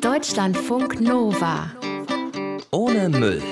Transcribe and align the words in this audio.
Deutschlandfunk 0.00 0.98
Nova. 1.02 1.70
Ohne 2.70 3.10
Müll. 3.10 3.42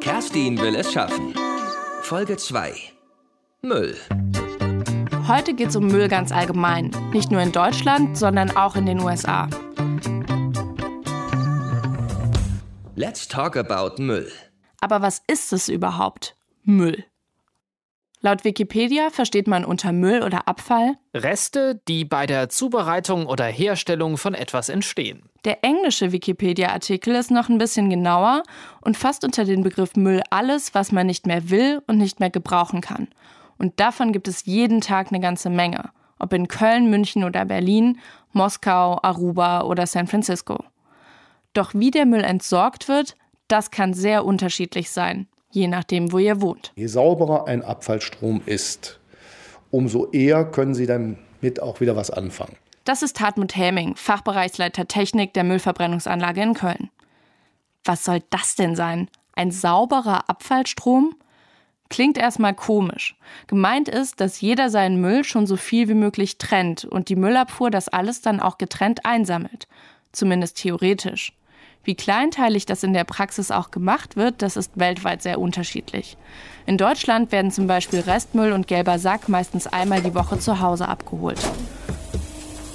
Kerstin 0.00 0.56
will 0.58 0.76
es 0.76 0.92
schaffen. 0.92 1.34
Folge 2.02 2.36
2. 2.36 2.72
Müll. 3.62 3.96
Heute 5.26 5.52
geht 5.52 5.70
es 5.70 5.76
um 5.76 5.88
Müll 5.88 6.06
ganz 6.06 6.30
allgemein. 6.30 6.92
Nicht 7.12 7.32
nur 7.32 7.40
in 7.40 7.50
Deutschland, 7.50 8.16
sondern 8.16 8.52
auch 8.52 8.76
in 8.76 8.86
den 8.86 9.00
USA. 9.00 9.48
Let's 12.94 13.26
talk 13.26 13.56
about 13.56 14.00
Müll. 14.00 14.30
Aber 14.80 15.02
was 15.02 15.22
ist 15.26 15.52
es 15.52 15.68
überhaupt? 15.68 16.36
Müll. 16.62 17.04
Laut 18.22 18.44
Wikipedia 18.44 19.08
versteht 19.08 19.46
man 19.46 19.64
unter 19.64 19.92
Müll 19.92 20.22
oder 20.22 20.46
Abfall 20.46 20.96
Reste, 21.14 21.80
die 21.88 22.04
bei 22.04 22.26
der 22.26 22.50
Zubereitung 22.50 23.24
oder 23.24 23.46
Herstellung 23.46 24.18
von 24.18 24.34
etwas 24.34 24.68
entstehen. 24.68 25.22
Der 25.46 25.64
englische 25.64 26.12
Wikipedia-Artikel 26.12 27.14
ist 27.14 27.30
noch 27.30 27.48
ein 27.48 27.56
bisschen 27.56 27.88
genauer 27.88 28.42
und 28.82 28.98
fasst 28.98 29.24
unter 29.24 29.46
den 29.46 29.62
Begriff 29.62 29.96
Müll 29.96 30.22
alles, 30.28 30.74
was 30.74 30.92
man 30.92 31.06
nicht 31.06 31.26
mehr 31.26 31.48
will 31.48 31.80
und 31.86 31.96
nicht 31.96 32.20
mehr 32.20 32.28
gebrauchen 32.28 32.82
kann. 32.82 33.08
Und 33.56 33.80
davon 33.80 34.12
gibt 34.12 34.28
es 34.28 34.44
jeden 34.44 34.82
Tag 34.82 35.08
eine 35.08 35.20
ganze 35.20 35.48
Menge. 35.48 35.88
Ob 36.18 36.34
in 36.34 36.46
Köln, 36.46 36.90
München 36.90 37.24
oder 37.24 37.46
Berlin, 37.46 37.98
Moskau, 38.32 38.98
Aruba 39.02 39.62
oder 39.62 39.86
San 39.86 40.06
Francisco. 40.06 40.62
Doch 41.54 41.72
wie 41.72 41.90
der 41.90 42.04
Müll 42.04 42.22
entsorgt 42.22 42.86
wird, 42.86 43.16
das 43.48 43.70
kann 43.70 43.94
sehr 43.94 44.26
unterschiedlich 44.26 44.90
sein 44.90 45.26
je 45.50 45.68
nachdem, 45.68 46.12
wo 46.12 46.18
ihr 46.18 46.40
wohnt. 46.40 46.72
Je 46.76 46.86
sauberer 46.86 47.46
ein 47.46 47.62
Abfallstrom 47.62 48.42
ist, 48.46 48.98
umso 49.70 50.10
eher 50.10 50.44
können 50.44 50.74
Sie 50.74 50.86
damit 50.86 51.62
auch 51.62 51.80
wieder 51.80 51.96
was 51.96 52.10
anfangen. 52.10 52.56
Das 52.84 53.02
ist 53.02 53.20
Hartmut 53.20 53.56
Häming, 53.56 53.94
Fachbereichsleiter 53.96 54.88
Technik 54.88 55.34
der 55.34 55.44
Müllverbrennungsanlage 55.44 56.42
in 56.42 56.54
Köln. 56.54 56.90
Was 57.84 58.04
soll 58.04 58.22
das 58.30 58.54
denn 58.56 58.74
sein? 58.74 59.08
Ein 59.34 59.50
sauberer 59.50 60.28
Abfallstrom? 60.28 61.14
Klingt 61.88 62.18
erstmal 62.18 62.54
komisch. 62.54 63.16
Gemeint 63.48 63.88
ist, 63.88 64.20
dass 64.20 64.40
jeder 64.40 64.70
seinen 64.70 65.00
Müll 65.00 65.24
schon 65.24 65.46
so 65.46 65.56
viel 65.56 65.88
wie 65.88 65.94
möglich 65.94 66.38
trennt 66.38 66.84
und 66.84 67.08
die 67.08 67.16
Müllabfuhr 67.16 67.70
das 67.70 67.88
alles 67.88 68.22
dann 68.22 68.40
auch 68.40 68.58
getrennt 68.58 69.04
einsammelt. 69.04 69.66
Zumindest 70.12 70.56
theoretisch. 70.58 71.32
Wie 71.82 71.94
kleinteilig 71.94 72.66
das 72.66 72.82
in 72.82 72.92
der 72.92 73.04
Praxis 73.04 73.50
auch 73.50 73.70
gemacht 73.70 74.16
wird, 74.16 74.42
das 74.42 74.56
ist 74.56 74.72
weltweit 74.74 75.22
sehr 75.22 75.40
unterschiedlich. 75.40 76.16
In 76.66 76.76
Deutschland 76.76 77.32
werden 77.32 77.50
zum 77.50 77.66
Beispiel 77.66 78.00
Restmüll 78.00 78.52
und 78.52 78.66
gelber 78.66 78.98
Sack 78.98 79.28
meistens 79.28 79.66
einmal 79.66 80.02
die 80.02 80.14
Woche 80.14 80.38
zu 80.38 80.60
Hause 80.60 80.88
abgeholt. 80.88 81.40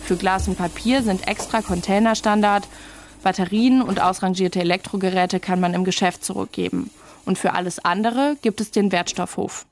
Für 0.04 0.16
Glas 0.16 0.48
und 0.48 0.58
Papier 0.58 1.04
sind 1.04 1.28
extra 1.28 1.62
Container 1.62 2.16
Standard. 2.16 2.68
Batterien 3.24 3.82
und 3.82 4.00
ausrangierte 4.02 4.60
Elektrogeräte 4.60 5.40
kann 5.40 5.60
man 5.60 5.74
im 5.74 5.84
Geschäft 5.84 6.24
zurückgeben. 6.24 6.92
Und 7.26 7.38
für 7.40 7.54
alles 7.54 7.84
andere 7.84 8.38
gibt 8.42 8.62
es 8.62 8.72
den 8.72 8.92
Wertstoffhof. 8.92 9.66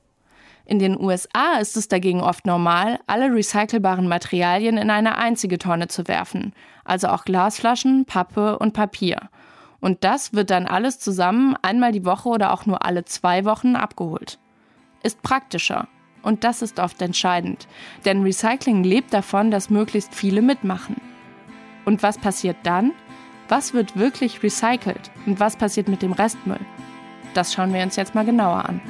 In 0.66 0.78
den 0.78 0.98
USA 0.98 1.58
ist 1.60 1.76
es 1.76 1.88
dagegen 1.88 2.22
oft 2.22 2.46
normal, 2.46 2.98
alle 3.06 3.30
recycelbaren 3.34 4.08
Materialien 4.08 4.78
in 4.78 4.90
eine 4.90 5.18
einzige 5.18 5.58
Tonne 5.58 5.88
zu 5.88 6.08
werfen, 6.08 6.54
also 6.84 7.08
auch 7.08 7.24
Glasflaschen, 7.24 8.06
Pappe 8.06 8.58
und 8.58 8.72
Papier. 8.72 9.28
Und 9.80 10.04
das 10.04 10.32
wird 10.32 10.48
dann 10.48 10.66
alles 10.66 10.98
zusammen 10.98 11.56
einmal 11.60 11.92
die 11.92 12.06
Woche 12.06 12.30
oder 12.30 12.54
auch 12.54 12.64
nur 12.64 12.86
alle 12.86 13.04
zwei 13.04 13.44
Wochen 13.44 13.76
abgeholt. 13.76 14.38
Ist 15.02 15.22
praktischer. 15.22 15.88
Und 16.22 16.42
das 16.42 16.62
ist 16.62 16.80
oft 16.80 17.02
entscheidend, 17.02 17.68
denn 18.06 18.22
Recycling 18.22 18.82
lebt 18.82 19.12
davon, 19.12 19.50
dass 19.50 19.68
möglichst 19.68 20.14
viele 20.14 20.40
mitmachen. 20.40 20.96
Und 21.84 22.02
was 22.02 22.16
passiert 22.16 22.56
dann? 22.62 22.92
Was 23.50 23.74
wird 23.74 23.98
wirklich 23.98 24.42
recycelt 24.42 25.10
und 25.26 25.38
was 25.38 25.56
passiert 25.56 25.88
mit 25.88 26.00
dem 26.00 26.12
Restmüll? 26.12 26.60
Das 27.34 27.52
schauen 27.52 27.74
wir 27.74 27.82
uns 27.82 27.96
jetzt 27.96 28.14
mal 28.14 28.24
genauer 28.24 28.66
an. 28.66 28.80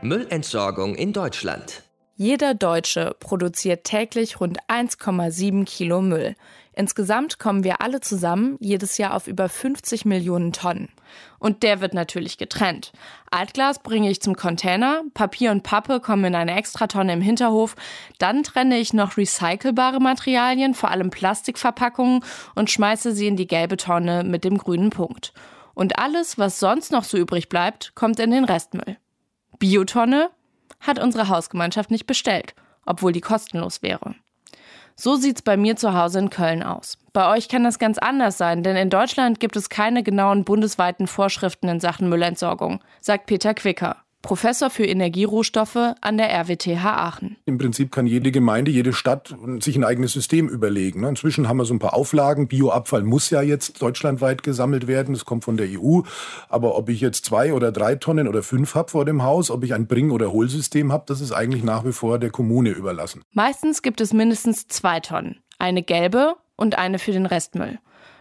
Müllentsorgung 0.00 0.94
in 0.94 1.12
Deutschland. 1.12 1.82
Jeder 2.14 2.54
Deutsche 2.54 3.16
produziert 3.18 3.82
täglich 3.82 4.40
rund 4.40 4.58
1,7 4.68 5.64
Kilo 5.64 6.02
Müll. 6.02 6.36
Insgesamt 6.72 7.40
kommen 7.40 7.64
wir 7.64 7.80
alle 7.80 8.00
zusammen 8.00 8.56
jedes 8.60 8.98
Jahr 8.98 9.14
auf 9.14 9.26
über 9.26 9.48
50 9.48 10.04
Millionen 10.04 10.52
Tonnen. 10.52 10.88
Und 11.40 11.64
der 11.64 11.80
wird 11.80 11.94
natürlich 11.94 12.38
getrennt. 12.38 12.92
Altglas 13.32 13.80
bringe 13.80 14.08
ich 14.08 14.22
zum 14.22 14.36
Container, 14.36 15.02
Papier 15.14 15.50
und 15.50 15.64
Pappe 15.64 15.98
kommen 15.98 16.26
in 16.26 16.34
eine 16.36 16.56
Extratonne 16.56 17.12
im 17.12 17.20
Hinterhof, 17.20 17.74
dann 18.18 18.44
trenne 18.44 18.78
ich 18.78 18.92
noch 18.92 19.16
recycelbare 19.16 19.98
Materialien, 19.98 20.74
vor 20.74 20.92
allem 20.92 21.10
Plastikverpackungen, 21.10 22.24
und 22.54 22.70
schmeiße 22.70 23.12
sie 23.12 23.26
in 23.26 23.36
die 23.36 23.48
gelbe 23.48 23.76
Tonne 23.76 24.22
mit 24.22 24.44
dem 24.44 24.58
grünen 24.58 24.90
Punkt. 24.90 25.32
Und 25.74 25.98
alles, 25.98 26.38
was 26.38 26.60
sonst 26.60 26.92
noch 26.92 27.04
so 27.04 27.18
übrig 27.18 27.48
bleibt, 27.48 27.96
kommt 27.96 28.20
in 28.20 28.30
den 28.30 28.44
Restmüll. 28.44 28.96
Biotonne 29.58 30.30
hat 30.80 30.98
unsere 30.98 31.28
Hausgemeinschaft 31.28 31.90
nicht 31.90 32.06
bestellt, 32.06 32.54
obwohl 32.86 33.12
die 33.12 33.20
kostenlos 33.20 33.82
wäre. 33.82 34.14
So 34.96 35.14
sieht's 35.14 35.42
bei 35.42 35.56
mir 35.56 35.76
zu 35.76 35.94
Hause 35.94 36.18
in 36.18 36.30
Köln 36.30 36.62
aus. 36.62 36.98
Bei 37.12 37.30
euch 37.30 37.48
kann 37.48 37.62
das 37.62 37.78
ganz 37.78 37.98
anders 37.98 38.36
sein, 38.36 38.64
denn 38.64 38.76
in 38.76 38.90
Deutschland 38.90 39.38
gibt 39.38 39.54
es 39.54 39.68
keine 39.68 40.02
genauen 40.02 40.44
bundesweiten 40.44 41.06
Vorschriften 41.06 41.68
in 41.68 41.78
Sachen 41.78 42.08
Müllentsorgung, 42.08 42.80
sagt 43.00 43.26
Peter 43.26 43.54
Quicker. 43.54 43.96
Professor 44.22 44.68
für 44.68 44.84
Energierohstoffe 44.84 45.94
an 46.00 46.18
der 46.18 46.30
RWTH 46.30 46.84
Aachen. 46.84 47.36
Im 47.46 47.56
Prinzip 47.56 47.92
kann 47.92 48.06
jede 48.06 48.32
Gemeinde, 48.32 48.70
jede 48.70 48.92
Stadt 48.92 49.34
sich 49.60 49.76
ein 49.76 49.84
eigenes 49.84 50.12
System 50.12 50.48
überlegen. 50.48 51.02
Ne? 51.02 51.08
Inzwischen 51.10 51.48
haben 51.48 51.58
wir 51.58 51.64
so 51.64 51.74
ein 51.74 51.78
paar 51.78 51.94
Auflagen. 51.94 52.48
Bioabfall 52.48 53.04
muss 53.04 53.30
ja 53.30 53.42
jetzt 53.42 53.80
deutschlandweit 53.80 54.42
gesammelt 54.42 54.88
werden. 54.88 55.14
Das 55.14 55.24
kommt 55.24 55.44
von 55.44 55.56
der 55.56 55.68
EU. 55.70 56.00
Aber 56.48 56.76
ob 56.76 56.88
ich 56.88 57.00
jetzt 57.00 57.24
zwei 57.26 57.54
oder 57.54 57.70
drei 57.70 57.94
Tonnen 57.94 58.26
oder 58.26 58.42
fünf 58.42 58.74
habe 58.74 58.90
vor 58.90 59.04
dem 59.04 59.22
Haus, 59.22 59.50
ob 59.50 59.62
ich 59.62 59.72
ein 59.72 59.86
Bring- 59.86 60.10
oder 60.10 60.32
Hohlsystem 60.32 60.92
habe, 60.92 61.04
das 61.06 61.20
ist 61.20 61.32
eigentlich 61.32 61.62
nach 61.62 61.84
wie 61.84 61.92
vor 61.92 62.18
der 62.18 62.30
Kommune 62.30 62.70
überlassen. 62.70 63.22
Meistens 63.32 63.82
gibt 63.82 64.00
es 64.00 64.12
mindestens 64.12 64.66
zwei 64.66 64.98
Tonnen. 64.98 65.40
Eine 65.58 65.82
gelbe 65.82 66.34
und 66.56 66.76
eine 66.76 66.98
für 66.98 67.12
den 67.12 67.26
Restmüll. 67.26 67.78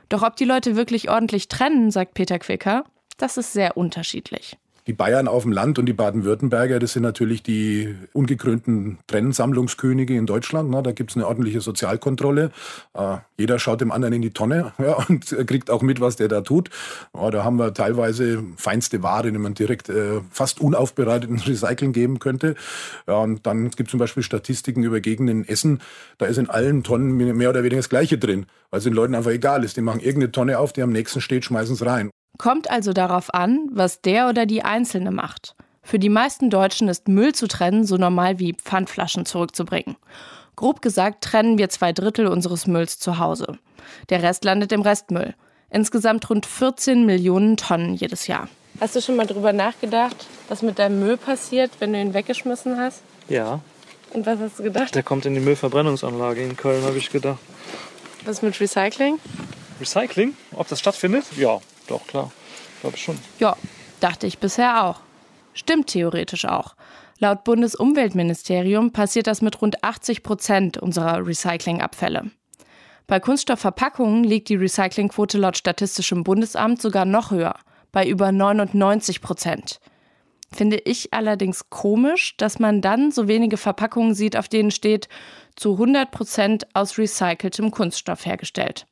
Doch 0.10 0.22
ob 0.22 0.36
die 0.36 0.46
Leute 0.46 0.76
wirklich 0.76 1.10
ordentlich 1.10 1.48
trennen, 1.48 1.92
sagt 1.92 2.14
Peter 2.14 2.40
Quicker, 2.40 2.86
das 3.18 3.38
ist 3.38 3.52
sehr 3.52 3.78
unterschiedlich. 3.78 4.58
Die 4.88 4.94
Bayern 4.94 5.28
auf 5.28 5.44
dem 5.44 5.52
Land 5.52 5.78
und 5.80 5.86
die 5.86 5.94
Baden-Württemberger, 5.94 6.80
das 6.80 6.94
sind 6.94 7.04
natürlich 7.04 7.44
die 7.44 7.94
ungekrönten 8.14 9.00
Trennsammlungskönige 9.08 10.16
in 10.16 10.26
Deutschland. 10.26 10.70
Ne? 10.70 10.82
Da 10.82 10.94
gibt 10.94 11.10
es 11.10 11.18
eine 11.18 11.28
ordentliche 11.28 11.60
Sozialkontrolle. 11.60 12.52
Äh, 12.94 13.18
jeder 13.38 13.60
schaut 13.60 13.82
dem 13.82 13.92
anderen 13.92 14.14
in 14.14 14.22
die 14.22 14.32
Tonne 14.32 14.72
ja, 14.80 14.94
und 14.94 15.26
kriegt 15.46 15.70
auch 15.70 15.82
mit, 15.82 16.00
was 16.00 16.16
der 16.16 16.30
da 16.30 16.40
tut. 16.40 16.70
Ja, 17.14 17.30
da 17.32 17.44
haben 17.44 17.60
wir 17.60 17.74
teilweise 17.74 18.42
feinste 18.56 19.04
Ware, 19.04 19.30
die 19.30 19.38
man 19.38 19.56
direkt 19.56 19.90
äh, 19.90 20.22
fast 20.32 20.62
unaufbereitet 20.62 21.30
ins 21.30 21.48
Recyceln 21.48 21.92
geben 21.92 22.20
könnte. 22.20 22.56
Ja, 23.08 23.18
und 23.18 23.46
dann 23.46 23.72
gibt 23.72 23.90
es 23.90 23.92
zum 23.92 24.00
Beispiel 24.00 24.24
Statistiken 24.24 24.84
über 24.84 25.02
Gegenden 25.02 25.44
in 25.44 25.50
Essen. 25.50 25.82
Da 26.18 26.28
ist 26.28 26.38
in 26.38 26.50
allen 26.50 26.84
Tonnen 26.84 27.18
mehr 27.18 27.50
oder 27.50 27.64
weniger 27.64 27.80
das 27.80 27.90
Gleiche 27.90 28.18
drin, 28.18 28.46
weil 28.70 28.78
es 28.78 28.86
den 28.86 28.94
Leuten 28.94 29.16
einfach 29.16 29.32
egal 29.32 29.66
ist. 29.66 29.76
Die 29.76 29.82
machen 29.82 30.00
irgendeine 30.00 30.32
Tonne 30.32 30.60
auf, 30.60 30.72
die 30.72 30.82
am 30.82 30.94
nächsten 30.94 31.20
steht, 31.20 31.44
schmeißen 31.44 31.76
es 31.76 31.86
rein. 31.86 32.10
Kommt 32.38 32.70
also 32.70 32.94
darauf 32.94 33.34
an, 33.34 33.70
was 33.72 34.02
der 34.02 34.30
oder 34.30 34.46
die 34.46 34.64
Einzelne 34.64 35.12
macht. 35.12 35.56
Für 35.82 36.00
die 36.00 36.10
meisten 36.10 36.50
Deutschen 36.50 36.90
ist 36.90 37.08
Müll 37.08 37.34
zu 37.34 37.48
trennen 37.48 37.86
so 37.86 37.96
normal 37.96 38.40
wie 38.40 38.54
Pfandflaschen 38.54 39.26
zurückzubringen. 39.26 39.96
Grob 40.58 40.82
gesagt 40.82 41.24
trennen 41.24 41.58
wir 41.58 41.70
zwei 41.70 41.94
Drittel 41.94 42.28
unseres 42.28 42.68
Mülls 42.68 43.00
zu 43.00 43.20
Hause. 43.20 43.58
Der 44.10 44.22
Rest 44.22 44.44
landet 44.44 44.72
im 44.72 44.82
Restmüll. 44.82 45.34
Insgesamt 45.70 46.30
rund 46.30 46.46
14 46.46 47.06
Millionen 47.06 47.58
Tonnen 47.58 47.94
jedes 47.94 48.28
Jahr. 48.28 48.50
Hast 48.82 48.96
du 48.96 49.02
schon 49.02 49.16
mal 49.16 49.26
drüber 49.28 49.54
nachgedacht, 49.54 50.28
was 50.50 50.62
mit 50.62 50.78
deinem 50.78 51.00
Müll 51.00 51.18
passiert, 51.18 51.72
wenn 51.80 51.94
du 51.94 52.02
ihn 52.02 52.14
weggeschmissen 52.14 52.78
hast? 52.78 53.02
Ja. 53.30 53.62
Und 54.14 54.26
was 54.26 54.40
hast 54.40 54.60
du 54.60 54.64
gedacht? 54.64 54.94
Der 54.94 55.04
kommt 55.04 55.26
in 55.26 55.34
die 55.34 55.40
Müllverbrennungsanlage 55.40 56.44
in 56.44 56.58
Köln, 56.58 56.84
habe 56.84 56.98
ich 56.98 57.10
gedacht. 57.10 57.40
Was 58.26 58.42
mit 58.42 58.60
Recycling? 58.60 59.20
Recycling? 59.80 60.36
Ob 60.54 60.68
das 60.68 60.80
stattfindet? 60.80 61.26
Ja, 61.38 61.60
doch, 61.88 62.06
klar. 62.08 62.32
Glaube 62.82 62.98
schon. 62.98 63.18
Ja, 63.40 63.56
dachte 64.00 64.28
ich 64.28 64.40
bisher 64.40 64.86
auch. 64.86 65.00
Stimmt 65.54 65.88
theoretisch 65.88 66.46
auch. 66.46 66.76
Laut 67.20 67.44
Bundesumweltministerium 67.44 68.92
passiert 68.92 69.28
das 69.28 69.42
mit 69.42 69.60
rund 69.62 69.84
80 69.84 70.22
Prozent 70.22 70.78
unserer 70.78 71.26
Recyclingabfälle. 71.26 72.30
Bei 73.08 73.20
Kunststoffverpackungen 73.20 74.24
liegt 74.24 74.50
die 74.50 74.56
Recyclingquote 74.56 75.38
laut 75.38 75.58
Statistischem 75.58 76.24
Bundesamt 76.24 76.82
sogar 76.82 77.06
noch 77.06 77.32
höher, 77.32 77.56
bei 77.92 78.08
über 78.08 78.32
99 78.32 79.22
Prozent. 79.22 79.80
Finde 80.52 80.78
ich 80.78 81.14
allerdings 81.14 81.70
komisch, 81.70 82.36
dass 82.38 82.60
man 82.60 82.82
dann 82.82 83.12
so 83.12 83.28
wenige 83.28 83.58
Verpackungen 83.58 84.14
sieht, 84.14 84.38
auf 84.38 84.48
denen 84.48 84.72
steht, 84.72 85.10
zu 85.56 85.74
100 85.74 86.12
Prozent 86.12 86.68
aus 86.74 86.98
recyceltem 86.98 87.72
Kunststoff 87.72 88.26
hergestellt. 88.26 88.87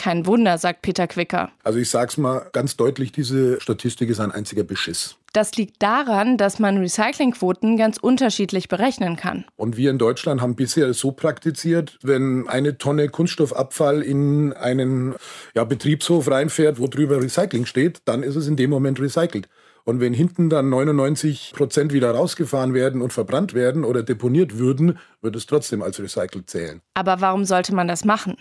Kein 0.00 0.24
Wunder, 0.24 0.56
sagt 0.56 0.80
Peter 0.80 1.06
Quicker. 1.06 1.50
Also 1.62 1.78
ich 1.78 1.90
sag's 1.90 2.16
mal 2.16 2.48
ganz 2.52 2.74
deutlich, 2.74 3.12
diese 3.12 3.60
Statistik 3.60 4.08
ist 4.08 4.18
ein 4.18 4.32
einziger 4.32 4.64
Beschiss. 4.64 5.16
Das 5.34 5.54
liegt 5.56 5.82
daran, 5.82 6.38
dass 6.38 6.58
man 6.58 6.78
Recyclingquoten 6.78 7.76
ganz 7.76 7.98
unterschiedlich 7.98 8.68
berechnen 8.68 9.16
kann. 9.16 9.44
Und 9.56 9.76
wir 9.76 9.90
in 9.90 9.98
Deutschland 9.98 10.40
haben 10.40 10.56
bisher 10.56 10.92
so 10.94 11.12
praktiziert, 11.12 11.98
wenn 12.02 12.48
eine 12.48 12.78
Tonne 12.78 13.10
Kunststoffabfall 13.10 14.00
in 14.00 14.54
einen 14.54 15.16
ja, 15.54 15.64
Betriebshof 15.64 16.30
reinfährt, 16.30 16.80
wo 16.80 16.86
drüber 16.86 17.22
Recycling 17.22 17.66
steht, 17.66 17.98
dann 18.06 18.22
ist 18.22 18.36
es 18.36 18.48
in 18.48 18.56
dem 18.56 18.70
Moment 18.70 18.98
recycelt. 19.00 19.48
Und 19.84 20.00
wenn 20.00 20.14
hinten 20.14 20.48
dann 20.48 20.70
99 20.70 21.52
Prozent 21.54 21.92
wieder 21.92 22.12
rausgefahren 22.12 22.72
werden 22.72 23.02
und 23.02 23.12
verbrannt 23.12 23.52
werden 23.52 23.84
oder 23.84 24.02
deponiert 24.02 24.58
würden, 24.58 24.98
wird 25.20 25.36
es 25.36 25.46
trotzdem 25.46 25.82
als 25.82 26.00
recycelt 26.00 26.48
zählen. 26.48 26.80
Aber 26.94 27.20
warum 27.20 27.44
sollte 27.44 27.74
man 27.74 27.86
das 27.86 28.04
machen? 28.04 28.36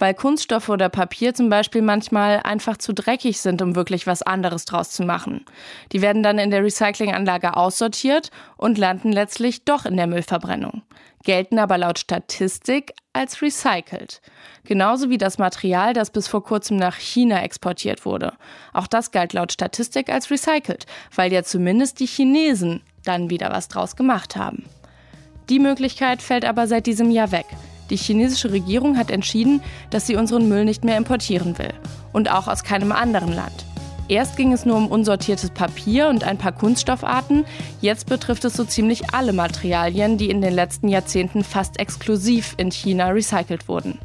Weil 0.00 0.14
Kunststoffe 0.14 0.70
oder 0.70 0.88
Papier 0.88 1.34
zum 1.34 1.50
Beispiel 1.50 1.82
manchmal 1.82 2.40
einfach 2.42 2.78
zu 2.78 2.94
dreckig 2.94 3.38
sind, 3.38 3.60
um 3.60 3.76
wirklich 3.76 4.06
was 4.06 4.22
anderes 4.22 4.64
draus 4.64 4.90
zu 4.90 5.04
machen. 5.04 5.44
Die 5.92 6.00
werden 6.00 6.22
dann 6.22 6.38
in 6.38 6.50
der 6.50 6.64
Recyclinganlage 6.64 7.54
aussortiert 7.54 8.30
und 8.56 8.78
landen 8.78 9.12
letztlich 9.12 9.64
doch 9.66 9.84
in 9.84 9.98
der 9.98 10.06
Müllverbrennung, 10.06 10.80
gelten 11.22 11.58
aber 11.58 11.76
laut 11.76 11.98
Statistik 11.98 12.94
als 13.12 13.42
recycelt. 13.42 14.22
Genauso 14.64 15.10
wie 15.10 15.18
das 15.18 15.36
Material, 15.36 15.92
das 15.92 16.10
bis 16.10 16.28
vor 16.28 16.42
kurzem 16.42 16.78
nach 16.78 16.96
China 16.96 17.42
exportiert 17.42 18.06
wurde. 18.06 18.32
Auch 18.72 18.86
das 18.86 19.10
galt 19.10 19.34
laut 19.34 19.52
Statistik 19.52 20.08
als 20.08 20.30
recycelt, 20.30 20.86
weil 21.14 21.30
ja 21.30 21.42
zumindest 21.42 22.00
die 22.00 22.06
Chinesen 22.06 22.80
dann 23.04 23.28
wieder 23.28 23.50
was 23.50 23.68
draus 23.68 23.96
gemacht 23.96 24.34
haben. 24.34 24.64
Die 25.50 25.58
Möglichkeit 25.58 26.22
fällt 26.22 26.46
aber 26.46 26.66
seit 26.66 26.86
diesem 26.86 27.10
Jahr 27.10 27.32
weg. 27.32 27.46
Die 27.90 27.96
chinesische 27.96 28.52
Regierung 28.52 28.96
hat 28.96 29.10
entschieden, 29.10 29.60
dass 29.90 30.06
sie 30.06 30.16
unseren 30.16 30.48
Müll 30.48 30.64
nicht 30.64 30.84
mehr 30.84 30.96
importieren 30.96 31.58
will. 31.58 31.74
Und 32.12 32.30
auch 32.30 32.48
aus 32.48 32.64
keinem 32.64 32.92
anderen 32.92 33.32
Land. 33.32 33.64
Erst 34.08 34.36
ging 34.36 34.52
es 34.52 34.64
nur 34.66 34.76
um 34.76 34.88
unsortiertes 34.88 35.50
Papier 35.50 36.08
und 36.08 36.24
ein 36.24 36.36
paar 36.36 36.50
Kunststoffarten, 36.50 37.44
jetzt 37.80 38.08
betrifft 38.08 38.44
es 38.44 38.54
so 38.54 38.64
ziemlich 38.64 39.14
alle 39.14 39.32
Materialien, 39.32 40.18
die 40.18 40.30
in 40.30 40.40
den 40.40 40.52
letzten 40.52 40.88
Jahrzehnten 40.88 41.44
fast 41.44 41.78
exklusiv 41.78 42.54
in 42.56 42.72
China 42.72 43.10
recycelt 43.10 43.68
wurden. 43.68 44.00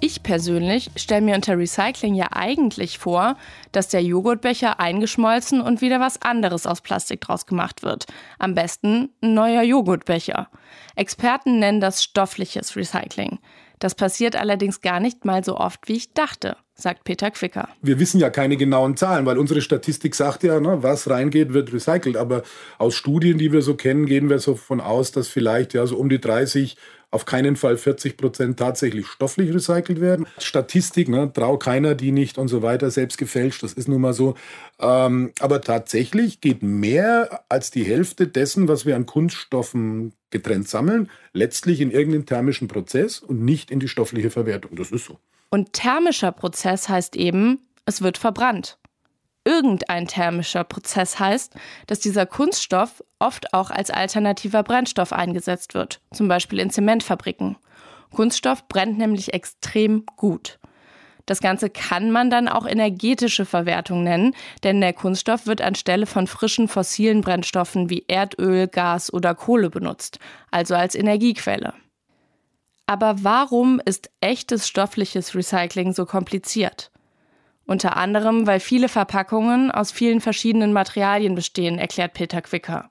Ich 0.00 0.22
persönlich 0.22 0.90
stelle 0.96 1.22
mir 1.22 1.34
unter 1.34 1.58
Recycling 1.58 2.14
ja 2.14 2.28
eigentlich 2.32 2.98
vor, 2.98 3.36
dass 3.72 3.88
der 3.88 4.02
Joghurtbecher 4.02 4.78
eingeschmolzen 4.78 5.62
und 5.62 5.80
wieder 5.80 6.00
was 6.00 6.20
anderes 6.20 6.66
aus 6.66 6.82
Plastik 6.82 7.22
draus 7.22 7.46
gemacht 7.46 7.82
wird. 7.82 8.04
Am 8.38 8.54
besten 8.54 9.10
ein 9.22 9.34
neuer 9.34 9.62
Joghurtbecher. 9.62 10.48
Experten 10.96 11.58
nennen 11.58 11.80
das 11.80 12.04
stoffliches 12.04 12.76
Recycling. 12.76 13.38
Das 13.78 13.94
passiert 13.94 14.36
allerdings 14.36 14.80
gar 14.80 15.00
nicht 15.00 15.24
mal 15.24 15.44
so 15.44 15.56
oft, 15.56 15.88
wie 15.88 15.96
ich 15.96 16.12
dachte, 16.14 16.56
sagt 16.74 17.04
Peter 17.04 17.30
Quicker. 17.30 17.68
Wir 17.82 17.98
wissen 17.98 18.20
ja 18.20 18.30
keine 18.30 18.56
genauen 18.56 18.96
Zahlen, 18.96 19.26
weil 19.26 19.38
unsere 19.38 19.60
Statistik 19.60 20.14
sagt 20.14 20.42
ja, 20.44 20.60
ne, 20.60 20.82
was 20.82 21.10
reingeht, 21.10 21.52
wird 21.52 21.72
recycelt. 21.72 22.16
Aber 22.16 22.42
aus 22.78 22.94
Studien, 22.94 23.36
die 23.38 23.52
wir 23.52 23.60
so 23.62 23.74
kennen, 23.74 24.06
gehen 24.06 24.30
wir 24.30 24.38
so 24.38 24.54
von 24.54 24.80
aus, 24.80 25.12
dass 25.12 25.28
vielleicht 25.28 25.74
ja 25.74 25.86
so 25.86 25.96
um 25.96 26.08
die 26.08 26.20
30 26.20 26.76
auf 27.10 27.24
keinen 27.24 27.56
Fall 27.56 27.76
40 27.76 28.16
Prozent 28.16 28.58
tatsächlich 28.58 29.06
stofflich 29.06 29.54
recycelt 29.54 30.00
werden. 30.00 30.26
Statistik, 30.38 31.08
ne, 31.08 31.32
trau 31.32 31.56
keiner 31.56 31.94
die 31.94 32.12
nicht 32.12 32.38
und 32.38 32.48
so 32.48 32.62
weiter, 32.62 32.90
selbst 32.90 33.16
gefälscht, 33.18 33.62
das 33.62 33.72
ist 33.72 33.88
nun 33.88 34.00
mal 34.00 34.12
so. 34.12 34.34
Ähm, 34.80 35.32
aber 35.40 35.60
tatsächlich 35.60 36.40
geht 36.40 36.62
mehr 36.62 37.44
als 37.48 37.70
die 37.70 37.84
Hälfte 37.84 38.26
dessen, 38.26 38.68
was 38.68 38.86
wir 38.86 38.96
an 38.96 39.06
Kunststoffen 39.06 40.12
getrennt 40.30 40.68
sammeln, 40.68 41.08
letztlich 41.32 41.80
in 41.80 41.90
irgendeinen 41.90 42.26
thermischen 42.26 42.68
Prozess 42.68 43.20
und 43.20 43.42
nicht 43.42 43.70
in 43.70 43.80
die 43.80 43.88
stoffliche 43.88 44.30
Verwertung. 44.30 44.76
Das 44.76 44.90
ist 44.90 45.04
so. 45.06 45.18
Und 45.50 45.72
thermischer 45.72 46.32
Prozess 46.32 46.88
heißt 46.88 47.16
eben, 47.16 47.60
es 47.84 48.02
wird 48.02 48.18
verbrannt 48.18 48.78
irgendein 49.46 50.06
thermischer 50.08 50.64
Prozess 50.64 51.18
heißt, 51.18 51.54
dass 51.86 52.00
dieser 52.00 52.26
Kunststoff 52.26 53.02
oft 53.18 53.54
auch 53.54 53.70
als 53.70 53.90
alternativer 53.90 54.62
Brennstoff 54.62 55.12
eingesetzt 55.12 55.72
wird, 55.72 56.00
zum 56.12 56.28
Beispiel 56.28 56.58
in 56.58 56.70
Zementfabriken. 56.70 57.56
Kunststoff 58.10 58.68
brennt 58.68 58.98
nämlich 58.98 59.32
extrem 59.32 60.04
gut. 60.16 60.58
Das 61.26 61.40
Ganze 61.40 61.70
kann 61.70 62.12
man 62.12 62.30
dann 62.30 62.48
auch 62.48 62.66
energetische 62.66 63.44
Verwertung 63.44 64.04
nennen, 64.04 64.34
denn 64.62 64.80
der 64.80 64.92
Kunststoff 64.92 65.46
wird 65.46 65.60
anstelle 65.60 66.06
von 66.06 66.28
frischen 66.28 66.68
fossilen 66.68 67.20
Brennstoffen 67.20 67.90
wie 67.90 68.04
Erdöl, 68.06 68.68
Gas 68.68 69.12
oder 69.12 69.34
Kohle 69.34 69.70
benutzt, 69.70 70.20
also 70.52 70.74
als 70.76 70.94
Energiequelle. 70.94 71.74
Aber 72.86 73.16
warum 73.24 73.80
ist 73.84 74.10
echtes 74.20 74.68
stoffliches 74.68 75.34
Recycling 75.34 75.92
so 75.92 76.06
kompliziert? 76.06 76.92
Unter 77.66 77.96
anderem, 77.96 78.46
weil 78.46 78.60
viele 78.60 78.88
Verpackungen 78.88 79.70
aus 79.70 79.90
vielen 79.90 80.20
verschiedenen 80.20 80.72
Materialien 80.72 81.34
bestehen, 81.34 81.78
erklärt 81.78 82.14
Peter 82.14 82.40
Quicker. 82.40 82.88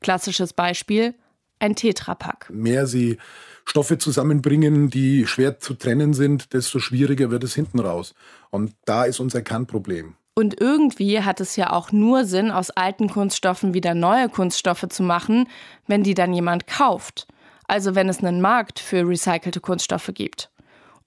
Klassisches 0.00 0.52
Beispiel, 0.52 1.14
ein 1.58 1.74
Tetrapack. 1.74 2.48
Mehr 2.50 2.86
sie 2.86 3.18
Stoffe 3.64 3.98
zusammenbringen, 3.98 4.90
die 4.90 5.26
schwer 5.26 5.58
zu 5.58 5.74
trennen 5.74 6.14
sind, 6.14 6.52
desto 6.52 6.78
schwieriger 6.78 7.30
wird 7.30 7.44
es 7.44 7.54
hinten 7.54 7.80
raus. 7.80 8.14
Und 8.50 8.74
da 8.84 9.04
ist 9.04 9.20
unser 9.20 9.42
Kernproblem. 9.42 10.14
Und 10.34 10.60
irgendwie 10.60 11.20
hat 11.20 11.40
es 11.40 11.56
ja 11.56 11.72
auch 11.72 11.90
nur 11.90 12.24
Sinn, 12.24 12.50
aus 12.50 12.70
alten 12.70 13.10
Kunststoffen 13.10 13.74
wieder 13.74 13.94
neue 13.94 14.28
Kunststoffe 14.28 14.86
zu 14.88 15.02
machen, 15.02 15.48
wenn 15.86 16.02
die 16.02 16.14
dann 16.14 16.32
jemand 16.32 16.66
kauft. 16.66 17.26
Also 17.66 17.94
wenn 17.94 18.08
es 18.08 18.20
einen 18.20 18.40
Markt 18.40 18.78
für 18.78 19.06
recycelte 19.06 19.60
Kunststoffe 19.60 20.12
gibt. 20.14 20.50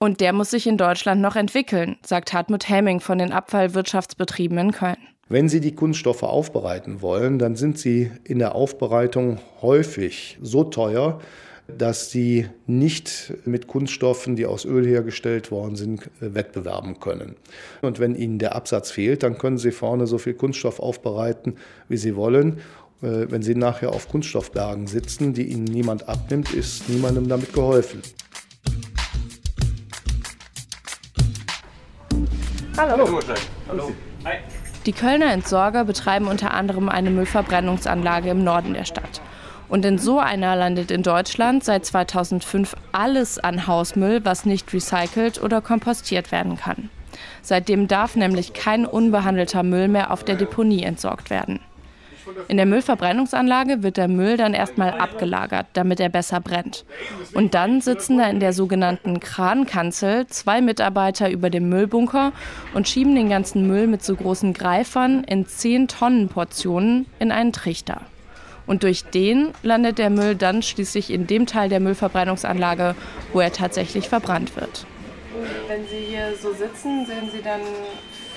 Und 0.02 0.18
der 0.18 0.32
muss 0.32 0.50
sich 0.50 0.66
in 0.66 0.78
Deutschland 0.78 1.20
noch 1.20 1.36
entwickeln, 1.36 1.94
sagt 2.04 2.32
Hartmut 2.32 2.68
Hemming 2.68 2.98
von 2.98 3.18
den 3.18 3.30
Abfallwirtschaftsbetrieben 3.30 4.58
in 4.58 4.72
Köln. 4.72 4.96
Wenn 5.28 5.48
Sie 5.48 5.60
die 5.60 5.76
Kunststoffe 5.76 6.24
aufbereiten 6.24 7.02
wollen, 7.02 7.38
dann 7.38 7.54
sind 7.54 7.78
sie 7.78 8.10
in 8.24 8.40
der 8.40 8.56
Aufbereitung 8.56 9.38
häufig 9.60 10.38
so 10.42 10.64
teuer, 10.64 11.20
dass 11.68 12.10
sie 12.10 12.48
nicht 12.66 13.32
mit 13.44 13.68
Kunststoffen, 13.68 14.34
die 14.34 14.44
aus 14.44 14.64
Öl 14.64 14.84
hergestellt 14.84 15.52
worden 15.52 15.76
sind, 15.76 16.10
wettbewerben 16.18 16.98
können. 16.98 17.36
Und 17.80 18.00
wenn 18.00 18.16
Ihnen 18.16 18.40
der 18.40 18.56
Absatz 18.56 18.90
fehlt, 18.90 19.22
dann 19.22 19.38
können 19.38 19.56
Sie 19.56 19.70
vorne 19.70 20.08
so 20.08 20.18
viel 20.18 20.34
Kunststoff 20.34 20.80
aufbereiten, 20.80 21.54
wie 21.88 21.96
Sie 21.96 22.16
wollen. 22.16 22.58
Äh, 23.02 23.30
wenn 23.30 23.42
Sie 23.42 23.54
nachher 23.54 23.92
auf 23.92 24.08
Kunststoffbergen 24.08 24.88
sitzen, 24.88 25.32
die 25.32 25.44
Ihnen 25.44 25.62
niemand 25.62 26.08
abnimmt, 26.08 26.52
ist 26.52 26.88
niemandem 26.88 27.28
damit 27.28 27.52
geholfen. 27.52 28.02
Hallo. 32.88 33.20
Hallo. 33.68 33.92
Die 34.86 34.92
Kölner 34.92 35.32
Entsorger 35.32 35.84
betreiben 35.84 36.26
unter 36.26 36.52
anderem 36.52 36.88
eine 36.88 37.10
Müllverbrennungsanlage 37.10 38.30
im 38.30 38.42
Norden 38.42 38.74
der 38.74 38.84
Stadt. 38.84 39.20
Und 39.68 39.84
in 39.84 39.98
so 39.98 40.18
einer 40.18 40.56
landet 40.56 40.90
in 40.90 41.04
Deutschland 41.04 41.62
seit 41.62 41.86
2005 41.86 42.74
alles 42.90 43.38
an 43.38 43.68
Hausmüll, 43.68 44.24
was 44.24 44.46
nicht 44.46 44.74
recycelt 44.74 45.40
oder 45.40 45.60
kompostiert 45.60 46.32
werden 46.32 46.56
kann. 46.56 46.90
Seitdem 47.40 47.86
darf 47.86 48.16
nämlich 48.16 48.52
kein 48.52 48.84
unbehandelter 48.84 49.62
Müll 49.62 49.86
mehr 49.86 50.10
auf 50.10 50.24
der 50.24 50.34
Deponie 50.34 50.82
entsorgt 50.82 51.30
werden. 51.30 51.60
In 52.48 52.56
der 52.56 52.66
Müllverbrennungsanlage 52.66 53.82
wird 53.82 53.96
der 53.96 54.08
Müll 54.08 54.36
dann 54.36 54.54
erstmal 54.54 54.90
abgelagert, 54.92 55.66
damit 55.72 56.00
er 56.00 56.08
besser 56.08 56.40
brennt. 56.40 56.84
Und 57.34 57.54
dann 57.54 57.80
sitzen 57.80 58.18
da 58.18 58.28
in 58.28 58.40
der 58.40 58.52
sogenannten 58.52 59.20
Krankanzel 59.20 60.26
zwei 60.28 60.60
Mitarbeiter 60.60 61.30
über 61.30 61.50
dem 61.50 61.68
Müllbunker 61.68 62.32
und 62.74 62.88
schieben 62.88 63.14
den 63.14 63.28
ganzen 63.28 63.66
Müll 63.66 63.86
mit 63.86 64.04
so 64.04 64.14
großen 64.14 64.52
Greifern 64.52 65.24
in 65.24 65.46
10 65.46 65.88
Tonnen 65.88 66.28
Portionen 66.28 67.06
in 67.18 67.32
einen 67.32 67.52
Trichter. 67.52 68.02
Und 68.66 68.84
durch 68.84 69.04
den 69.04 69.52
landet 69.62 69.98
der 69.98 70.10
Müll 70.10 70.36
dann 70.36 70.62
schließlich 70.62 71.10
in 71.10 71.26
dem 71.26 71.46
Teil 71.46 71.68
der 71.68 71.80
Müllverbrennungsanlage, 71.80 72.94
wo 73.32 73.40
er 73.40 73.52
tatsächlich 73.52 74.08
verbrannt 74.08 74.54
wird. 74.56 74.86
Wenn 75.66 75.84
Sie 75.86 76.06
hier 76.10 76.36
so 76.40 76.52
sitzen, 76.52 77.06
sehen 77.06 77.30
Sie 77.32 77.42
dann 77.42 77.60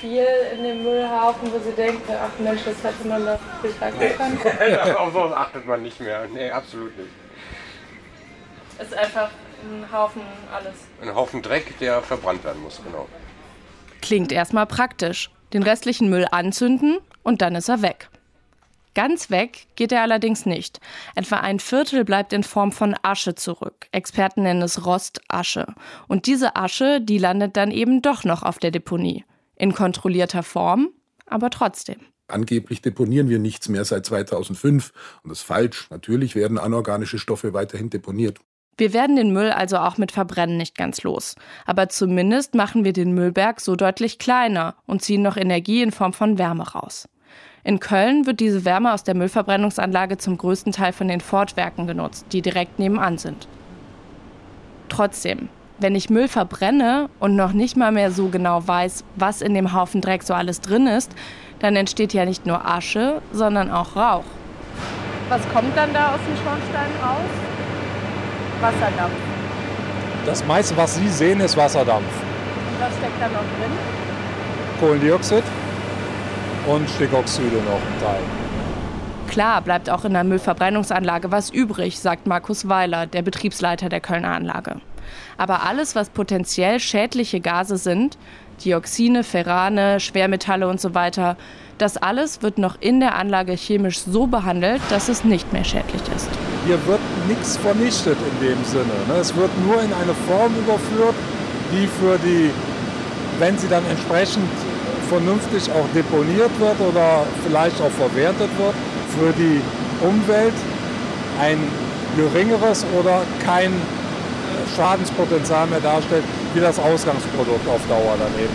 viel 0.05 0.27
in 0.55 0.63
dem 0.63 0.83
Müllhaufen, 0.83 1.51
wo 1.51 1.59
Sie 1.59 1.75
denken, 1.75 2.03
ach 2.09 2.39
Mensch, 2.39 2.61
das 2.63 2.83
hätte 2.83 3.07
man 3.07 3.25
noch 3.25 3.39
recyceln 3.63 4.39
können? 4.39 4.95
Auf 4.97 5.13
sowas 5.13 5.33
achtet 5.33 5.65
man 5.65 5.81
nicht 5.81 5.99
mehr. 5.99 6.27
Nee, 6.31 6.51
absolut 6.51 6.95
nicht. 6.97 7.09
Es 8.77 8.87
ist 8.87 8.93
einfach 8.93 9.29
ein 9.63 9.91
Haufen 9.91 10.21
alles. 10.53 10.75
Ein 11.01 11.15
Haufen 11.15 11.41
Dreck, 11.41 11.77
der 11.79 12.01
verbrannt 12.01 12.43
werden 12.43 12.61
muss, 12.61 12.81
genau. 12.83 13.07
Klingt 14.01 14.31
erstmal 14.31 14.67
praktisch. 14.67 15.31
Den 15.53 15.63
restlichen 15.63 16.09
Müll 16.09 16.27
anzünden 16.29 16.97
und 17.23 17.41
dann 17.41 17.55
ist 17.55 17.69
er 17.69 17.81
weg. 17.81 18.09
Ganz 18.93 19.29
weg 19.29 19.67
geht 19.75 19.91
er 19.91 20.01
allerdings 20.01 20.45
nicht. 20.45 20.79
Etwa 21.15 21.37
ein 21.37 21.59
Viertel 21.59 22.05
bleibt 22.05 22.33
in 22.33 22.43
Form 22.43 22.71
von 22.71 22.95
Asche 23.03 23.35
zurück. 23.35 23.87
Experten 23.91 24.43
nennen 24.43 24.61
es 24.61 24.85
Rostasche. 24.85 25.67
Und 26.07 26.27
diese 26.27 26.55
Asche, 26.55 27.01
die 27.01 27.17
landet 27.17 27.57
dann 27.57 27.71
eben 27.71 28.01
doch 28.01 28.23
noch 28.23 28.43
auf 28.43 28.57
der 28.57 28.71
Deponie. 28.71 29.25
In 29.55 29.73
kontrollierter 29.73 30.43
Form, 30.43 30.89
aber 31.25 31.49
trotzdem. 31.49 31.97
Angeblich 32.27 32.81
deponieren 32.81 33.29
wir 33.29 33.39
nichts 33.39 33.69
mehr 33.69 33.85
seit 33.85 34.05
2005 34.05 34.91
und 35.23 35.29
das 35.29 35.39
ist 35.39 35.45
falsch. 35.45 35.87
Natürlich 35.91 36.35
werden 36.35 36.57
anorganische 36.57 37.19
Stoffe 37.19 37.53
weiterhin 37.53 37.89
deponiert. 37.89 38.39
Wir 38.77 38.93
werden 38.93 39.15
den 39.15 39.31
Müll 39.31 39.51
also 39.51 39.77
auch 39.77 39.97
mit 39.97 40.11
Verbrennen 40.11 40.57
nicht 40.57 40.75
ganz 40.75 41.03
los. 41.03 41.35
Aber 41.65 41.87
zumindest 41.87 42.55
machen 42.55 42.83
wir 42.83 42.91
den 42.91 43.13
Müllberg 43.13 43.61
so 43.61 43.75
deutlich 43.75 44.19
kleiner 44.19 44.75
und 44.85 45.01
ziehen 45.01 45.21
noch 45.21 45.37
Energie 45.37 45.81
in 45.81 45.91
Form 45.91 46.11
von 46.11 46.37
Wärme 46.37 46.71
raus. 46.71 47.07
In 47.63 47.79
Köln 47.79 48.25
wird 48.25 48.41
diese 48.41 48.65
Wärme 48.65 48.93
aus 48.93 49.03
der 49.03 49.15
Müllverbrennungsanlage 49.15 50.17
zum 50.17 50.37
größten 50.37 50.71
Teil 50.71 50.93
von 50.93 51.07
den 51.07 51.21
Fortwerken 51.21 51.87
genutzt, 51.87 52.25
die 52.31 52.41
direkt 52.41 52.79
nebenan 52.79 53.17
sind. 53.17 53.47
Trotzdem, 54.89 55.49
wenn 55.79 55.95
ich 55.95 56.09
Müll 56.09 56.27
verbrenne 56.27 57.09
und 57.19 57.35
noch 57.35 57.51
nicht 57.51 57.75
mal 57.75 57.91
mehr 57.91 58.11
so 58.11 58.29
genau 58.29 58.65
weiß, 58.65 59.03
was 59.15 59.41
in 59.41 59.53
dem 59.53 59.73
Haufen 59.73 60.01
Dreck 60.01 60.23
so 60.23 60.33
alles 60.33 60.61
drin 60.61 60.87
ist, 60.87 61.11
dann 61.59 61.75
entsteht 61.75 62.13
ja 62.13 62.25
nicht 62.25 62.45
nur 62.45 62.65
Asche, 62.65 63.21
sondern 63.31 63.71
auch 63.71 63.95
Rauch. 63.95 64.23
Was 65.29 65.41
kommt 65.53 65.75
dann 65.75 65.93
da 65.93 66.13
aus 66.13 66.19
dem 66.27 66.35
Schornstein 66.37 66.89
raus? 67.03 67.29
Wasserdampf. 68.61 69.13
Das 70.25 70.45
meiste, 70.45 70.77
was 70.77 70.95
Sie 70.95 71.09
sehen, 71.09 71.39
ist 71.39 71.57
Wasserdampf. 71.57 72.05
Und 72.05 72.81
was 72.81 72.95
steckt 72.97 73.21
da 73.21 73.27
noch 73.27 73.39
drin? 73.39 73.71
Kohlendioxid 74.79 75.43
und 76.67 76.89
Stickoxide 76.89 77.57
noch 77.57 77.75
ein 77.75 78.01
Teil. 78.01 78.21
Klar 79.27 79.61
bleibt 79.61 79.89
auch 79.89 80.05
in 80.05 80.13
der 80.13 80.23
Müllverbrennungsanlage 80.23 81.31
was 81.31 81.49
übrig, 81.49 81.99
sagt 81.99 82.27
Markus 82.27 82.69
Weiler, 82.69 83.05
der 83.05 83.21
Betriebsleiter 83.21 83.89
der 83.89 83.99
Kölner 83.99 84.29
Anlage. 84.29 84.77
Aber 85.37 85.63
alles, 85.63 85.95
was 85.95 86.09
potenziell 86.09 86.79
schädliche 86.79 87.39
Gase 87.39 87.77
sind, 87.77 88.17
Dioxine, 88.63 89.23
Ferrane, 89.23 89.99
Schwermetalle 89.99 90.67
und 90.67 90.79
so 90.79 90.93
weiter, 90.93 91.37
das 91.77 91.97
alles 91.97 92.41
wird 92.41 92.57
noch 92.57 92.77
in 92.79 93.01
der 93.01 93.15
Anlage 93.15 93.53
chemisch 93.53 93.99
so 93.99 94.27
behandelt, 94.27 94.81
dass 94.89 95.09
es 95.09 95.25
nicht 95.25 95.51
mehr 95.51 95.65
schädlich 95.65 96.01
ist. 96.15 96.29
Hier 96.65 96.79
wird 96.87 97.01
nichts 97.27 97.57
vernichtet 97.57 98.17
in 98.17 98.47
dem 98.47 98.63
Sinne. 98.63 98.93
Ne? 99.09 99.15
Es 99.19 99.35
wird 99.35 99.51
nur 99.65 99.81
in 99.81 99.91
eine 99.93 100.13
Form 100.27 100.53
überführt, 100.55 101.15
die 101.73 101.87
für 101.87 102.17
die, 102.19 102.49
wenn 103.39 103.57
sie 103.57 103.67
dann 103.67 103.83
entsprechend 103.89 104.47
vernünftig 105.09 105.69
auch 105.71 105.85
deponiert 105.93 106.51
wird 106.59 106.79
oder 106.79 107.25
vielleicht 107.45 107.79
auch 107.81 107.91
verwertet 107.91 108.49
wird, 108.57 108.73
für 109.19 109.33
die 109.33 109.61
Umwelt 110.01 110.53
ein 111.39 111.57
geringeres 112.15 112.85
oder 112.97 113.21
kein 113.45 113.73
Schadenspotenzial 114.75 115.67
mehr 115.67 115.79
darstellt, 115.79 116.23
wie 116.53 116.59
das 116.59 116.79
Ausgangsprodukt 116.79 117.67
auf 117.67 117.85
Dauer 117.87 118.15
dann 118.17 118.33
eben 118.39 118.53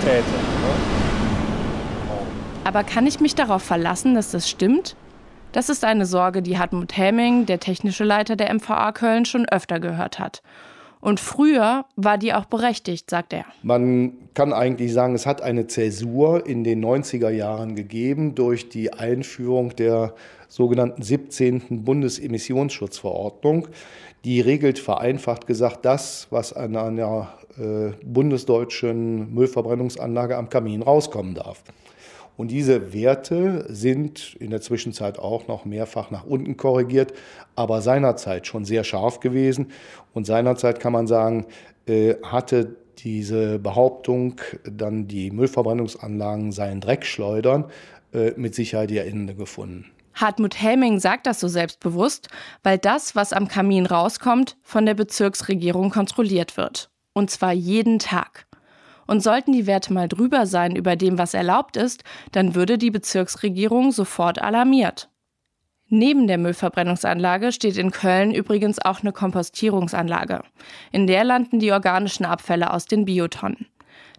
täte. 0.00 0.18
Ne? 0.18 1.00
Aber 2.64 2.84
kann 2.84 3.06
ich 3.06 3.20
mich 3.20 3.34
darauf 3.34 3.62
verlassen, 3.62 4.14
dass 4.14 4.30
das 4.30 4.48
stimmt? 4.48 4.96
Das 5.52 5.68
ist 5.68 5.84
eine 5.84 6.06
Sorge, 6.06 6.42
die 6.42 6.58
Hartmut 6.58 6.96
Hemming, 6.96 7.46
der 7.46 7.58
technische 7.58 8.04
Leiter 8.04 8.36
der 8.36 8.54
MVA 8.54 8.92
Köln, 8.92 9.24
schon 9.24 9.48
öfter 9.48 9.80
gehört 9.80 10.18
hat. 10.18 10.42
Und 11.00 11.18
früher 11.18 11.86
war 11.96 12.18
die 12.18 12.34
auch 12.34 12.44
berechtigt, 12.44 13.08
sagt 13.08 13.32
er. 13.32 13.46
Man 13.62 14.12
kann 14.34 14.52
eigentlich 14.52 14.92
sagen, 14.92 15.14
es 15.14 15.24
hat 15.24 15.40
eine 15.40 15.66
Zäsur 15.66 16.46
in 16.46 16.62
den 16.62 16.84
90er 16.84 17.30
Jahren 17.30 17.74
gegeben 17.74 18.34
durch 18.34 18.68
die 18.68 18.92
Einführung 18.92 19.74
der 19.76 20.14
sogenannten 20.48 21.02
17. 21.02 21.84
Bundesemissionsschutzverordnung. 21.84 23.68
Die 24.24 24.40
regelt 24.40 24.78
vereinfacht 24.78 25.46
gesagt 25.46 25.84
das, 25.84 26.26
was 26.30 26.52
an 26.52 26.76
einer 26.76 27.34
äh, 27.58 27.92
bundesdeutschen 28.04 29.32
Müllverbrennungsanlage 29.32 30.36
am 30.36 30.50
Kamin 30.50 30.82
rauskommen 30.82 31.34
darf. 31.34 31.62
Und 32.36 32.50
diese 32.50 32.92
Werte 32.92 33.66
sind 33.68 34.36
in 34.38 34.50
der 34.50 34.60
Zwischenzeit 34.60 35.18
auch 35.18 35.46
noch 35.46 35.64
mehrfach 35.64 36.10
nach 36.10 36.24
unten 36.24 36.56
korrigiert, 36.56 37.12
aber 37.54 37.82
seinerzeit 37.82 38.46
schon 38.46 38.64
sehr 38.64 38.84
scharf 38.84 39.20
gewesen. 39.20 39.72
Und 40.14 40.26
seinerzeit 40.26 40.80
kann 40.80 40.92
man 40.92 41.06
sagen, 41.06 41.46
äh, 41.86 42.14
hatte 42.22 42.76
diese 42.98 43.58
Behauptung, 43.58 44.40
dann 44.64 45.06
die 45.06 45.30
Müllverbrennungsanlagen 45.30 46.52
seien 46.52 46.80
Dreckschleudern, 46.80 47.66
äh, 48.12 48.32
mit 48.36 48.54
Sicherheit 48.54 48.90
ihr 48.90 49.04
Ende 49.04 49.34
gefunden. 49.34 49.86
Hartmut 50.20 50.60
Helming 50.60 51.00
sagt 51.00 51.26
das 51.26 51.40
so 51.40 51.48
selbstbewusst, 51.48 52.28
weil 52.62 52.78
das, 52.78 53.16
was 53.16 53.32
am 53.32 53.48
Kamin 53.48 53.86
rauskommt, 53.86 54.56
von 54.62 54.86
der 54.86 54.94
Bezirksregierung 54.94 55.90
kontrolliert 55.90 56.56
wird. 56.56 56.90
Und 57.12 57.30
zwar 57.30 57.52
jeden 57.52 57.98
Tag. 57.98 58.46
Und 59.06 59.22
sollten 59.22 59.52
die 59.52 59.66
Werte 59.66 59.92
mal 59.92 60.08
drüber 60.08 60.46
sein 60.46 60.76
über 60.76 60.94
dem, 60.94 61.18
was 61.18 61.34
erlaubt 61.34 61.76
ist, 61.76 62.04
dann 62.32 62.54
würde 62.54 62.78
die 62.78 62.90
Bezirksregierung 62.90 63.90
sofort 63.90 64.40
alarmiert. 64.40 65.10
Neben 65.88 66.28
der 66.28 66.38
Müllverbrennungsanlage 66.38 67.50
steht 67.50 67.76
in 67.76 67.90
Köln 67.90 68.32
übrigens 68.32 68.78
auch 68.78 69.00
eine 69.00 69.12
Kompostierungsanlage. 69.12 70.44
In 70.92 71.08
der 71.08 71.24
landen 71.24 71.58
die 71.58 71.72
organischen 71.72 72.24
Abfälle 72.24 72.72
aus 72.72 72.86
den 72.86 73.06
Biotonnen. 73.06 73.66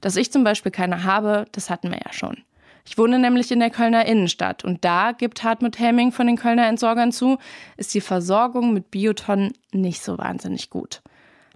Dass 0.01 0.17
ich 0.17 0.33
zum 0.33 0.43
Beispiel 0.43 0.71
keine 0.73 1.05
habe, 1.05 1.45
das 1.53 1.69
hatten 1.69 1.89
wir 1.89 1.99
ja 2.05 2.11
schon. 2.11 2.43
Ich 2.85 2.97
wohne 2.97 3.19
nämlich 3.19 3.51
in 3.51 3.59
der 3.59 3.69
Kölner 3.69 4.05
Innenstadt 4.05 4.63
und 4.63 4.83
da 4.83 5.11
gibt 5.11 5.43
Hartmut 5.43 5.79
Hemming 5.79 6.11
von 6.11 6.27
den 6.27 6.37
Kölner 6.37 6.67
Entsorgern 6.67 7.11
zu, 7.11 7.37
ist 7.77 7.93
die 7.93 8.01
Versorgung 8.01 8.73
mit 8.73 8.91
Biotonnen 8.91 9.53
nicht 9.71 10.03
so 10.03 10.17
wahnsinnig 10.17 10.69
gut. 10.69 11.01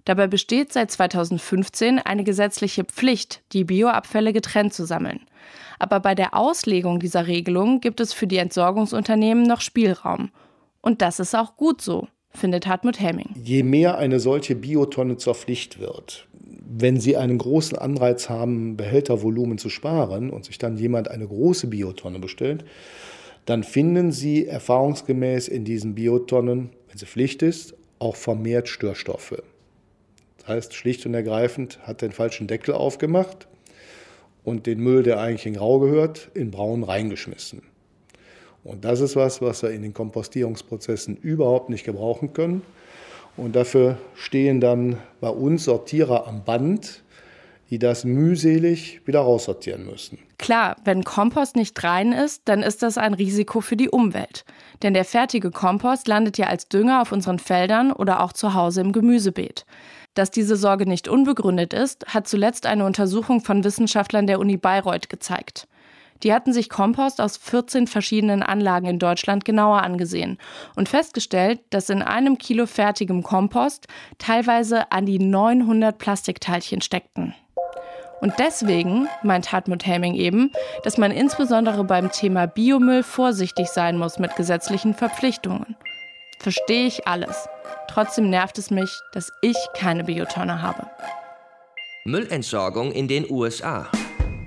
Dabei 0.04 0.28
besteht 0.28 0.72
seit 0.72 0.90
2015 0.92 1.98
eine 1.98 2.22
gesetzliche 2.22 2.84
Pflicht, 2.84 3.42
die 3.52 3.64
Bioabfälle 3.64 4.32
getrennt 4.32 4.72
zu 4.72 4.86
sammeln. 4.86 5.20
Aber 5.80 5.98
bei 6.00 6.14
der 6.14 6.34
Auslegung 6.34 7.00
dieser 7.00 7.26
Regelung 7.26 7.80
gibt 7.80 8.00
es 8.00 8.12
für 8.12 8.28
die 8.28 8.38
Entsorgungsunternehmen 8.38 9.42
noch 9.42 9.60
Spielraum. 9.60 10.30
Und 10.80 11.02
das 11.02 11.18
ist 11.18 11.34
auch 11.34 11.56
gut 11.56 11.82
so, 11.82 12.06
findet 12.36 12.66
Hartmut 12.66 13.00
Hemming. 13.00 13.30
Je 13.42 13.62
mehr 13.62 13.98
eine 13.98 14.20
solche 14.20 14.54
Biotonne 14.54 15.16
zur 15.16 15.34
Pflicht 15.34 15.80
wird, 15.80 16.26
wenn 16.68 17.00
Sie 17.00 17.16
einen 17.16 17.38
großen 17.38 17.78
Anreiz 17.78 18.28
haben, 18.28 18.76
Behältervolumen 18.76 19.58
zu 19.58 19.70
sparen 19.70 20.30
und 20.30 20.44
sich 20.44 20.58
dann 20.58 20.76
jemand 20.76 21.08
eine 21.08 21.26
große 21.26 21.68
Biotonne 21.68 22.18
bestellt, 22.18 22.64
dann 23.44 23.62
finden 23.62 24.12
Sie 24.12 24.46
erfahrungsgemäß 24.46 25.48
in 25.48 25.64
diesen 25.64 25.94
Biotonnen, 25.94 26.70
wenn 26.88 26.98
sie 26.98 27.06
Pflicht 27.06 27.42
ist, 27.42 27.74
auch 27.98 28.16
vermehrt 28.16 28.68
Störstoffe. 28.68 29.42
Das 30.38 30.48
heißt, 30.48 30.74
schlicht 30.74 31.06
und 31.06 31.14
ergreifend 31.14 31.78
hat 31.82 32.02
den 32.02 32.12
falschen 32.12 32.46
Deckel 32.46 32.74
aufgemacht 32.74 33.48
und 34.44 34.66
den 34.66 34.80
Müll, 34.80 35.02
der 35.02 35.20
eigentlich 35.20 35.46
in 35.46 35.54
Grau 35.54 35.78
gehört, 35.80 36.30
in 36.34 36.50
Braun 36.50 36.84
reingeschmissen. 36.84 37.62
Und 38.66 38.84
das 38.84 39.00
ist 39.00 39.14
was, 39.14 39.40
was 39.40 39.62
wir 39.62 39.70
in 39.70 39.82
den 39.82 39.94
Kompostierungsprozessen 39.94 41.16
überhaupt 41.16 41.70
nicht 41.70 41.84
gebrauchen 41.84 42.32
können. 42.32 42.62
Und 43.36 43.54
dafür 43.54 43.98
stehen 44.14 44.60
dann 44.60 44.96
bei 45.20 45.28
uns 45.28 45.64
Sortierer 45.64 46.26
am 46.26 46.42
Band, 46.42 47.02
die 47.70 47.78
das 47.78 48.04
mühselig 48.04 49.00
wieder 49.06 49.20
raussortieren 49.20 49.86
müssen. 49.86 50.18
Klar, 50.38 50.76
wenn 50.84 51.04
Kompost 51.04 51.56
nicht 51.56 51.82
rein 51.82 52.12
ist, 52.12 52.42
dann 52.46 52.62
ist 52.62 52.82
das 52.82 52.98
ein 52.98 53.14
Risiko 53.14 53.60
für 53.60 53.76
die 53.76 53.88
Umwelt. 53.88 54.44
Denn 54.82 54.94
der 54.94 55.04
fertige 55.04 55.50
Kompost 55.50 56.08
landet 56.08 56.38
ja 56.38 56.46
als 56.46 56.68
Dünger 56.68 57.02
auf 57.02 57.12
unseren 57.12 57.38
Feldern 57.38 57.92
oder 57.92 58.22
auch 58.22 58.32
zu 58.32 58.54
Hause 58.54 58.80
im 58.80 58.92
Gemüsebeet. 58.92 59.64
Dass 60.14 60.30
diese 60.30 60.56
Sorge 60.56 60.86
nicht 60.86 61.08
unbegründet 61.08 61.72
ist, 61.72 62.06
hat 62.06 62.26
zuletzt 62.26 62.66
eine 62.66 62.84
Untersuchung 62.84 63.40
von 63.40 63.64
Wissenschaftlern 63.64 64.26
der 64.26 64.40
Uni 64.40 64.56
Bayreuth 64.56 65.08
gezeigt. 65.08 65.68
Die 66.22 66.32
hatten 66.32 66.52
sich 66.52 66.68
Kompost 66.68 67.20
aus 67.20 67.36
14 67.36 67.86
verschiedenen 67.86 68.42
Anlagen 68.42 68.86
in 68.86 68.98
Deutschland 68.98 69.44
genauer 69.44 69.82
angesehen 69.82 70.38
und 70.74 70.88
festgestellt, 70.88 71.60
dass 71.70 71.90
in 71.90 72.02
einem 72.02 72.38
Kilo 72.38 72.66
fertigem 72.66 73.22
Kompost 73.22 73.86
teilweise 74.18 74.90
an 74.92 75.06
die 75.06 75.18
900 75.18 75.98
Plastikteilchen 75.98 76.80
steckten. 76.80 77.34
Und 78.20 78.34
deswegen 78.38 79.08
meint 79.22 79.52
Hartmut 79.52 79.84
Helming 79.84 80.14
eben, 80.14 80.50
dass 80.84 80.96
man 80.96 81.10
insbesondere 81.10 81.84
beim 81.84 82.10
Thema 82.10 82.46
Biomüll 82.46 83.02
vorsichtig 83.02 83.68
sein 83.68 83.98
muss 83.98 84.18
mit 84.18 84.36
gesetzlichen 84.36 84.94
Verpflichtungen. 84.94 85.76
Verstehe 86.38 86.86
ich 86.86 87.06
alles. 87.06 87.48
Trotzdem 87.88 88.30
nervt 88.30 88.58
es 88.58 88.70
mich, 88.70 88.90
dass 89.12 89.30
ich 89.42 89.56
keine 89.74 90.04
Biotonne 90.04 90.62
habe. 90.62 90.86
Müllentsorgung 92.04 92.92
in 92.92 93.08
den 93.08 93.30
USA. 93.30 93.88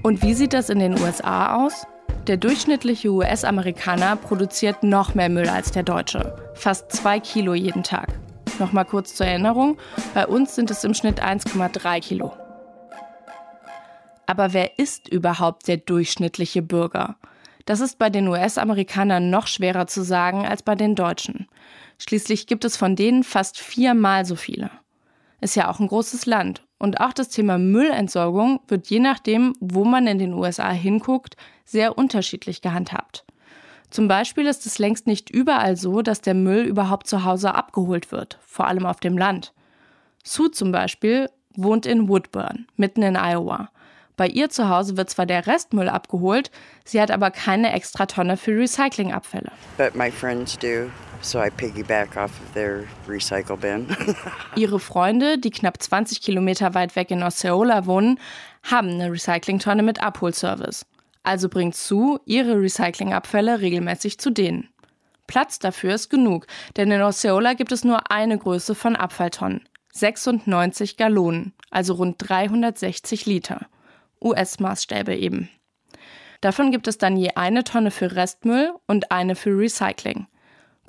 Und 0.02 0.24
wie 0.24 0.34
sieht 0.34 0.54
das 0.54 0.70
in 0.70 0.80
den 0.80 1.00
USA 1.00 1.56
aus? 1.66 1.86
Der 2.28 2.38
durchschnittliche 2.38 3.10
US-Amerikaner 3.10 4.16
produziert 4.16 4.82
noch 4.84 5.14
mehr 5.14 5.30
Müll 5.30 5.50
als 5.50 5.72
der 5.72 5.84
Deutsche. 5.84 6.36
Fast 6.54 6.92
zwei 6.92 7.20
Kilo 7.20 7.54
jeden 7.54 7.84
Tag. 7.84 8.18
Nochmal 8.60 8.86
kurz 8.86 9.16
zur 9.16 9.26
Erinnerung, 9.26 9.78
bei 10.14 10.26
uns 10.26 10.56
sind 10.56 10.72
es 10.72 10.84
im 10.84 10.94
Schnitt 10.94 11.22
1,3 11.22 12.00
Kilo. 12.02 12.34
Aber 14.26 14.54
wer 14.54 14.78
ist 14.80 15.10
überhaupt 15.10 15.68
der 15.68 15.78
durchschnittliche 15.78 16.62
Bürger? 16.62 17.18
Das 17.66 17.82
ist 17.82 18.00
bei 18.00 18.10
den 18.10 18.28
US-Amerikanern 18.28 19.30
noch 19.30 19.48
schwerer 19.48 19.88
zu 19.88 20.04
sagen 20.04 20.46
als 20.46 20.64
bei 20.64 20.76
den 20.76 20.96
Deutschen. 20.96 21.48
Schließlich 21.98 22.48
gibt 22.48 22.64
es 22.64 22.78
von 22.78 22.96
denen 22.96 23.24
fast 23.24 23.60
viermal 23.60 24.26
so 24.26 24.36
viele. 24.36 24.72
Ist 25.42 25.56
ja 25.56 25.70
auch 25.70 25.80
ein 25.80 25.88
großes 25.88 26.26
Land. 26.26 26.64
Und 26.80 27.02
auch 27.02 27.14
das 27.14 27.28
Thema 27.30 27.58
Müllentsorgung 27.58 28.62
wird 28.68 28.88
je 28.88 29.00
nachdem, 29.00 29.54
wo 29.60 29.84
man 29.84 30.08
in 30.08 30.18
den 30.18 30.34
USA 30.34 30.72
hinguckt, 30.72 31.36
sehr 31.66 31.98
unterschiedlich 31.98 32.62
gehandhabt. 32.62 33.26
Zum 33.90 34.08
Beispiel 34.08 34.46
ist 34.48 34.66
es 34.66 34.80
längst 34.80 35.06
nicht 35.06 35.30
überall 35.30 35.76
so, 35.76 36.02
dass 36.02 36.22
der 36.22 36.36
Müll 36.36 36.64
überhaupt 36.64 37.08
zu 37.08 37.26
Hause 37.26 37.54
abgeholt 37.54 38.12
wird, 38.12 38.40
vor 38.46 38.68
allem 38.68 38.86
auf 38.86 39.00
dem 39.00 39.18
Land. 39.18 39.54
Sue 40.24 40.52
zum 40.52 40.72
Beispiel 40.72 41.30
wohnt 41.56 41.86
in 41.86 42.08
Woodburn, 42.08 42.68
mitten 42.78 43.02
in 43.02 43.18
Iowa. 43.18 43.70
Bei 44.16 44.28
ihr 44.28 44.50
zu 44.50 44.70
Hause 44.70 44.96
wird 44.96 45.10
zwar 45.10 45.26
der 45.26 45.48
Restmüll 45.48 45.90
abgeholt, 45.90 46.52
sie 46.86 47.02
hat 47.02 47.10
aber 47.10 47.32
keine 47.32 47.74
extra 47.74 48.06
Tonne 48.06 48.38
für 48.38 48.52
Recyclingabfälle. 48.52 49.52
But 49.78 49.96
my 49.96 50.12
friends 50.12 50.58
do, 50.58 50.90
so 51.22 51.40
I 51.40 51.50
piggyback 51.50 52.18
off 52.18 52.32
of 52.42 52.54
their 52.54 52.86
recycle 53.08 53.58
bin. 53.58 53.88
Ihre 54.56 54.80
Freunde, 54.80 55.38
die 55.38 55.52
knapp 55.52 55.82
20 55.82 56.22
Kilometer 56.22 56.74
weit 56.74 56.96
weg 56.96 57.12
in 57.12 57.24
Osceola 57.24 57.86
wohnen, 57.86 58.20
haben 58.64 58.90
eine 58.90 59.12
Recyclingtonne 59.12 59.84
mit 59.84 60.02
Abholservice. 60.02 60.86
Also 61.24 61.50
bringt 61.50 61.76
Sue 61.76 62.20
ihre 62.26 62.62
Recyclingabfälle 62.62 63.62
regelmäßig 63.62 64.20
zu 64.20 64.30
denen. 64.30 64.70
Platz 65.28 65.60
dafür 65.60 65.94
ist 65.94 66.10
genug, 66.10 66.48
denn 66.76 66.90
in 66.92 67.02
Osceola 67.02 67.54
gibt 67.54 67.72
es 67.72 67.84
nur 67.84 68.12
eine 68.12 68.38
Größe 68.38 68.74
von 68.74 68.96
Abfalltonnen. 68.96 69.62
96 69.94 70.98
Gallonen, 70.98 71.54
also 71.70 71.94
rund 71.96 72.16
360 72.18 73.26
Liter. 73.26 73.68
US-Maßstäbe 74.22 75.16
eben. 75.16 75.50
Davon 76.42 76.72
gibt 76.72 76.88
es 76.88 76.98
dann 76.98 77.18
je 77.18 77.32
eine 77.36 77.64
Tonne 77.64 77.92
für 77.92 78.16
Restmüll 78.16 78.74
und 78.88 79.12
eine 79.12 79.36
für 79.36 79.52
Recycling. 79.52 80.28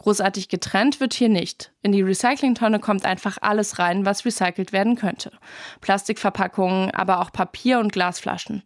Großartig 0.00 0.49
getrennt 0.49 0.99
wird 0.99 1.12
hier 1.12 1.28
nicht. 1.28 1.73
In 1.83 1.92
die 1.92 2.00
Recyclingtonne 2.00 2.80
kommt 2.80 3.04
einfach 3.04 3.37
alles 3.42 3.78
rein, 3.78 4.07
was 4.07 4.25
recycelt 4.25 4.73
werden 4.73 4.97
könnte. 4.97 5.30
Plastikverpackungen, 5.83 6.90
aber 6.92 7.21
auch 7.21 7.30
Papier- 7.33 7.80
und 7.80 7.92
Glasflaschen. 7.92 8.62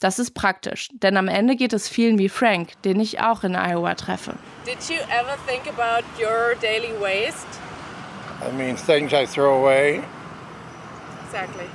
Das 0.00 0.18
ist 0.18 0.30
praktisch, 0.30 0.88
denn 0.94 1.18
am 1.18 1.28
Ende 1.28 1.56
geht 1.56 1.74
es 1.74 1.90
vielen 1.90 2.18
wie 2.18 2.30
Frank, 2.30 2.80
den 2.84 3.00
ich 3.00 3.20
auch 3.20 3.44
in 3.44 3.54
Iowa 3.54 3.96
treffe. 3.96 4.32
Did 4.64 4.78
you 4.88 4.96
ever 5.10 5.36
think 5.46 5.66
about 5.68 6.06
your 6.18 6.54
daily 6.62 6.94
waste? 6.98 7.46
I 8.40 8.50
mean, 8.56 8.74
things 8.74 9.12
I 9.12 9.26
throw 9.26 9.60
away. 9.60 10.00
Exactly. 11.26 11.66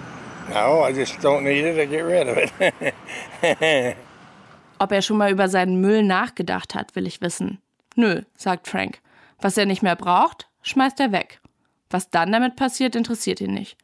No, 0.49 0.83
I 0.87 0.91
just 0.91 1.19
don't 1.19 1.41
need 1.41 1.65
it. 1.65 1.77
I 1.77 1.85
get 1.85 2.03
rid 2.03 2.27
of 2.27 2.37
it. 2.37 3.95
Ob 4.79 4.91
er 4.91 5.03
schon 5.03 5.17
mal 5.17 5.31
über 5.31 5.49
seinen 5.49 5.81
Müll 5.81 6.01
nachgedacht 6.01 6.73
hat, 6.73 6.95
will 6.95 7.05
ich 7.05 7.21
wissen. 7.21 7.59
Nö, 7.95 8.21
sagt 8.35 8.67
Frank. 8.67 8.99
Was 9.39 9.57
er 9.57 9.65
nicht 9.65 9.83
mehr 9.83 9.95
braucht, 9.95 10.47
schmeißt 10.61 10.99
er 10.99 11.11
weg. 11.11 11.41
Was 11.89 12.09
dann 12.09 12.31
damit 12.31 12.55
passiert, 12.55 12.95
interessiert 12.95 13.41
ihn 13.41 13.53
nicht. 13.53 13.77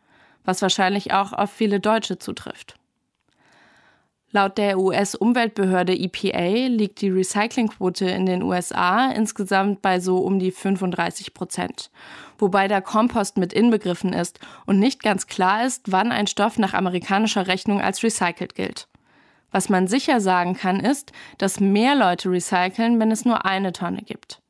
Was 0.44 0.62
wahrscheinlich 0.62 1.14
auch 1.14 1.34
auf 1.34 1.52
viele 1.52 1.80
Deutsche 1.80 2.18
zutrifft. 2.18 2.80
Laut 4.32 4.60
der 4.60 4.78
US-Umweltbehörde 4.78 5.98
EPA 5.98 6.68
liegt 6.68 7.02
die 7.02 7.10
Recyclingquote 7.10 8.06
in 8.06 8.28
den 8.28 8.44
USA 8.44 9.12
insgesamt 9.12 9.82
bei 9.82 10.00
so 10.00 10.18
um 10.18 10.38
die 10.38 10.52
35 10.52 11.34
Prozent, 11.34 11.90
wobei 12.38 12.68
der 12.68 12.82
Kompost 12.82 13.38
mit 13.38 13.54
inbegriffen 13.54 14.14
ist 14.14 14.40
und 14.68 14.78
nicht 14.78 15.02
ganz 15.02 15.26
klar 15.26 15.66
ist, 15.66 15.92
wann 15.92 16.12
ein 16.12 16.28
Stoff 16.28 16.60
nach 16.60 16.76
amerikanischer 16.76 17.48
Rechnung 17.48 17.82
als 17.82 18.04
recycelt 18.04 18.54
gilt. 18.54 18.88
Was 19.52 19.70
man 19.70 19.88
sicher 19.88 20.22
sagen 20.22 20.54
kann, 20.56 20.80
ist, 20.80 21.12
dass 21.38 21.60
mehr 21.60 21.96
Leute 21.96 22.30
recyceln, 22.30 23.00
wenn 23.00 23.12
es 23.12 23.26
nur 23.26 23.46
eine 23.46 23.74
Tonne 23.74 24.02
gibt. 24.04 24.42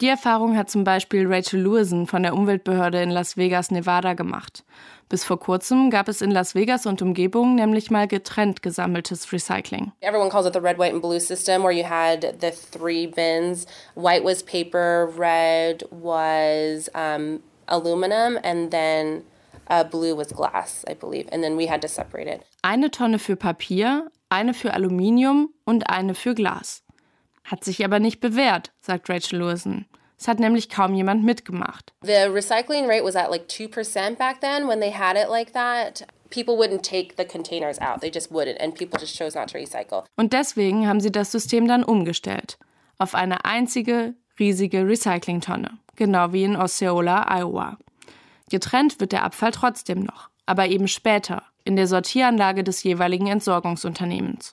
Die 0.00 0.08
Erfahrung 0.08 0.56
hat 0.56 0.70
zum 0.70 0.84
Beispiel 0.84 1.26
Rachel 1.26 1.60
Lewison 1.60 2.06
von 2.06 2.22
der 2.22 2.34
Umweltbehörde 2.34 3.02
in 3.02 3.10
Las 3.10 3.36
Vegas, 3.36 3.72
Nevada 3.72 4.14
gemacht. 4.14 4.64
Bis 5.08 5.24
vor 5.24 5.40
kurzem 5.40 5.90
gab 5.90 6.06
es 6.06 6.20
in 6.20 6.30
Las 6.30 6.54
Vegas 6.54 6.86
und 6.86 7.02
Umgebung 7.02 7.56
nämlich 7.56 7.90
mal 7.90 8.06
getrennt 8.06 8.62
gesammeltes 8.62 9.32
Recycling. 9.32 9.90
Everyone 10.00 10.30
calls 10.30 10.46
it 10.46 10.52
the 10.52 10.60
red, 10.60 10.78
white 10.78 10.92
and 10.92 11.02
blue 11.02 11.18
system 11.18 11.64
where 11.64 11.72
you 11.72 11.84
had 11.84 12.36
the 12.40 12.52
three 12.52 13.06
bins. 13.08 13.66
White 13.94 14.22
was 14.22 14.44
paper, 14.44 15.10
red 15.16 15.84
was 15.90 16.88
um, 16.94 17.40
aluminum 17.66 18.38
and 18.44 18.70
then 18.70 19.24
uh, 19.68 19.82
blue 19.82 20.14
was 20.14 20.28
glass, 20.28 20.84
I 20.88 20.94
believe. 20.94 21.28
And 21.32 21.42
then 21.42 21.56
we 21.56 21.66
had 21.66 21.80
to 21.82 21.88
separate 21.88 22.28
it. 22.28 22.42
Eine 22.62 22.90
Tonne 22.90 23.18
für 23.18 23.36
Papier, 23.36 24.10
eine 24.28 24.54
für 24.54 24.74
Aluminium 24.74 25.52
und 25.64 25.90
eine 25.90 26.14
für 26.14 26.34
Glas. 26.34 26.82
Hat 27.44 27.64
sich 27.64 27.84
aber 27.84 27.98
nicht 27.98 28.20
bewährt, 28.20 28.72
sagt 28.80 29.08
Rachel 29.08 29.38
Lewison. 29.38 29.86
Es 30.18 30.26
hat 30.26 30.40
nämlich 30.40 30.68
kaum 30.68 30.94
jemand 30.94 31.24
mitgemacht. 31.24 31.92
The 32.02 32.28
recycling 32.28 32.86
rate 32.86 33.04
was 33.04 33.16
at 33.16 33.30
like 33.30 33.46
2% 33.48 34.16
back 34.16 34.40
then 34.40 34.66
when 34.66 34.80
they 34.80 34.92
had 34.92 35.16
it 35.16 35.28
like 35.28 35.52
that. 35.52 36.06
People 36.30 36.56
wouldn't 36.56 36.82
take 36.82 37.14
the 37.16 37.24
containers 37.24 37.80
out. 37.80 38.00
They 38.00 38.10
just 38.10 38.30
wouldn't 38.30 38.60
and 38.60 38.74
people 38.74 39.00
just 39.00 39.16
chose 39.16 39.38
not 39.38 39.48
to 39.50 39.58
recycle. 39.58 40.04
Und 40.16 40.32
deswegen 40.32 40.86
haben 40.86 41.00
sie 41.00 41.12
das 41.12 41.32
System 41.32 41.68
dann 41.68 41.84
umgestellt 41.84 42.58
auf 42.98 43.14
eine 43.14 43.44
einzige 43.44 44.14
riesige 44.38 44.86
Recyclingtonne, 44.86 45.78
genau 45.96 46.32
wie 46.32 46.44
in 46.44 46.56
Osceola, 46.56 47.26
Iowa. 47.28 47.78
Getrennt 48.50 49.00
wird 49.00 49.12
der 49.12 49.24
Abfall 49.24 49.52
trotzdem 49.52 50.00
noch, 50.00 50.30
aber 50.48 50.68
eben 50.68 50.88
später 50.88 51.42
in 51.64 51.76
der 51.76 51.86
Sortieranlage 51.86 52.64
des 52.64 52.82
jeweiligen 52.82 53.26
Entsorgungsunternehmens. 53.26 54.52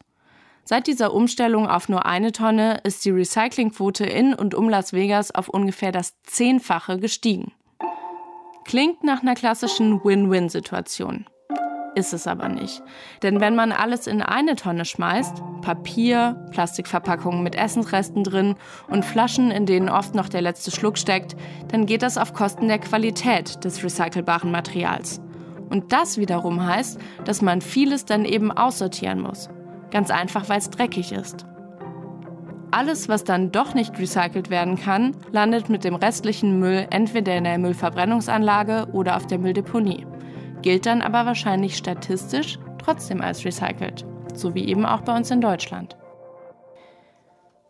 Seit 0.66 0.88
dieser 0.88 1.14
Umstellung 1.14 1.68
auf 1.68 1.90
nur 1.90 2.06
eine 2.06 2.32
Tonne 2.32 2.80
ist 2.84 3.06
die 3.06 3.12
Recyclingquote 3.12 4.06
in 4.06 4.34
und 4.34 4.56
um 4.56 4.68
Las 4.68 4.94
Vegas 4.94 5.34
auf 5.34 5.48
ungefähr 5.48 5.92
das 5.92 6.22
Zehnfache 6.24 7.00
gestiegen. 7.00 7.54
Klingt 8.66 9.04
nach 9.04 9.22
einer 9.22 9.36
klassischen 9.36 10.04
Win-Win-Situation. 10.04 11.26
Ist 11.94 12.14
es 12.14 12.28
aber 12.28 12.50
nicht. 12.50 12.84
Denn 13.24 13.40
wenn 13.40 13.56
man 13.56 13.72
alles 13.72 14.08
in 14.08 14.22
eine 14.22 14.56
Tonne 14.58 14.84
schmeißt, 14.84 15.42
Papier, 15.62 16.46
Plastikverpackungen 16.52 17.42
mit 17.42 17.56
Essensresten 17.56 18.24
drin 18.24 18.56
und 18.90 19.06
Flaschen, 19.06 19.50
in 19.50 19.66
denen 19.66 19.88
oft 19.88 20.14
noch 20.14 20.28
der 20.28 20.42
letzte 20.42 20.72
Schluck 20.72 20.98
steckt, 20.98 21.38
dann 21.70 21.86
geht 21.86 22.02
das 22.02 22.18
auf 22.18 22.34
Kosten 22.34 22.68
der 22.68 22.80
Qualität 22.80 23.64
des 23.64 23.82
recycelbaren 23.82 24.52
Materials. 24.52 25.22
Und 25.70 25.92
das 25.92 26.18
wiederum 26.18 26.66
heißt, 26.66 27.00
dass 27.26 27.42
man 27.42 27.62
vieles 27.62 28.06
dann 28.06 28.26
eben 28.26 28.52
aussortieren 28.52 29.22
muss. 29.22 29.50
Ganz 29.92 30.12
einfach, 30.12 30.50
weil 30.50 30.60
es 30.60 30.70
dreckig 30.70 31.12
ist. 31.12 31.46
Alles, 32.72 33.08
was 33.08 33.24
dann 33.24 33.52
doch 33.52 33.74
nicht 33.74 33.98
recycelt 33.98 34.50
werden 34.50 34.76
kann, 34.76 35.16
landet 35.32 35.70
mit 35.70 35.84
dem 35.84 35.96
restlichen 35.96 36.60
Müll 36.60 36.88
entweder 36.90 37.38
in 37.38 37.46
der 37.46 37.58
Müllverbrennungsanlage 37.58 38.88
oder 38.92 39.16
auf 39.16 39.28
der 39.28 39.40
Mülldeponie. 39.40 40.06
Gilt 40.62 40.86
dann 40.86 41.02
aber 41.02 41.26
wahrscheinlich 41.26 41.78
statistisch 41.78 42.60
trotzdem 42.78 43.22
als 43.22 43.46
recycelt. 43.46 44.06
So 44.34 44.54
wie 44.56 44.66
eben 44.66 44.86
auch 44.86 45.02
bei 45.02 45.16
uns 45.16 45.32
in 45.32 45.40
Deutschland. 45.40 45.96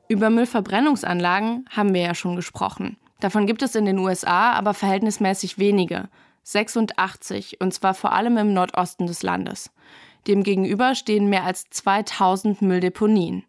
Über 0.08 0.30
Müllverbrennungsanlagen 0.30 1.66
haben 1.70 1.94
wir 1.94 2.02
ja 2.02 2.16
schon 2.16 2.36
gesprochen. 2.36 2.98
Davon 3.20 3.48
gibt 3.48 3.62
es 3.64 3.76
in 3.76 3.86
den 3.86 4.00
USA 4.00 4.54
aber 4.54 4.74
verhältnismäßig 4.74 5.58
wenige. 5.58 6.10
86, 6.46 7.60
und 7.60 7.74
zwar 7.74 7.94
vor 7.94 8.14
allem 8.14 8.38
im 8.38 8.54
Nordosten 8.54 9.08
des 9.08 9.24
Landes. 9.24 9.72
Demgegenüber 10.28 10.96
stehen 10.96 11.28
mehr 11.28 11.44
als 11.44 11.70
2000 11.70 12.62
Mülldeponien. 12.62 13.44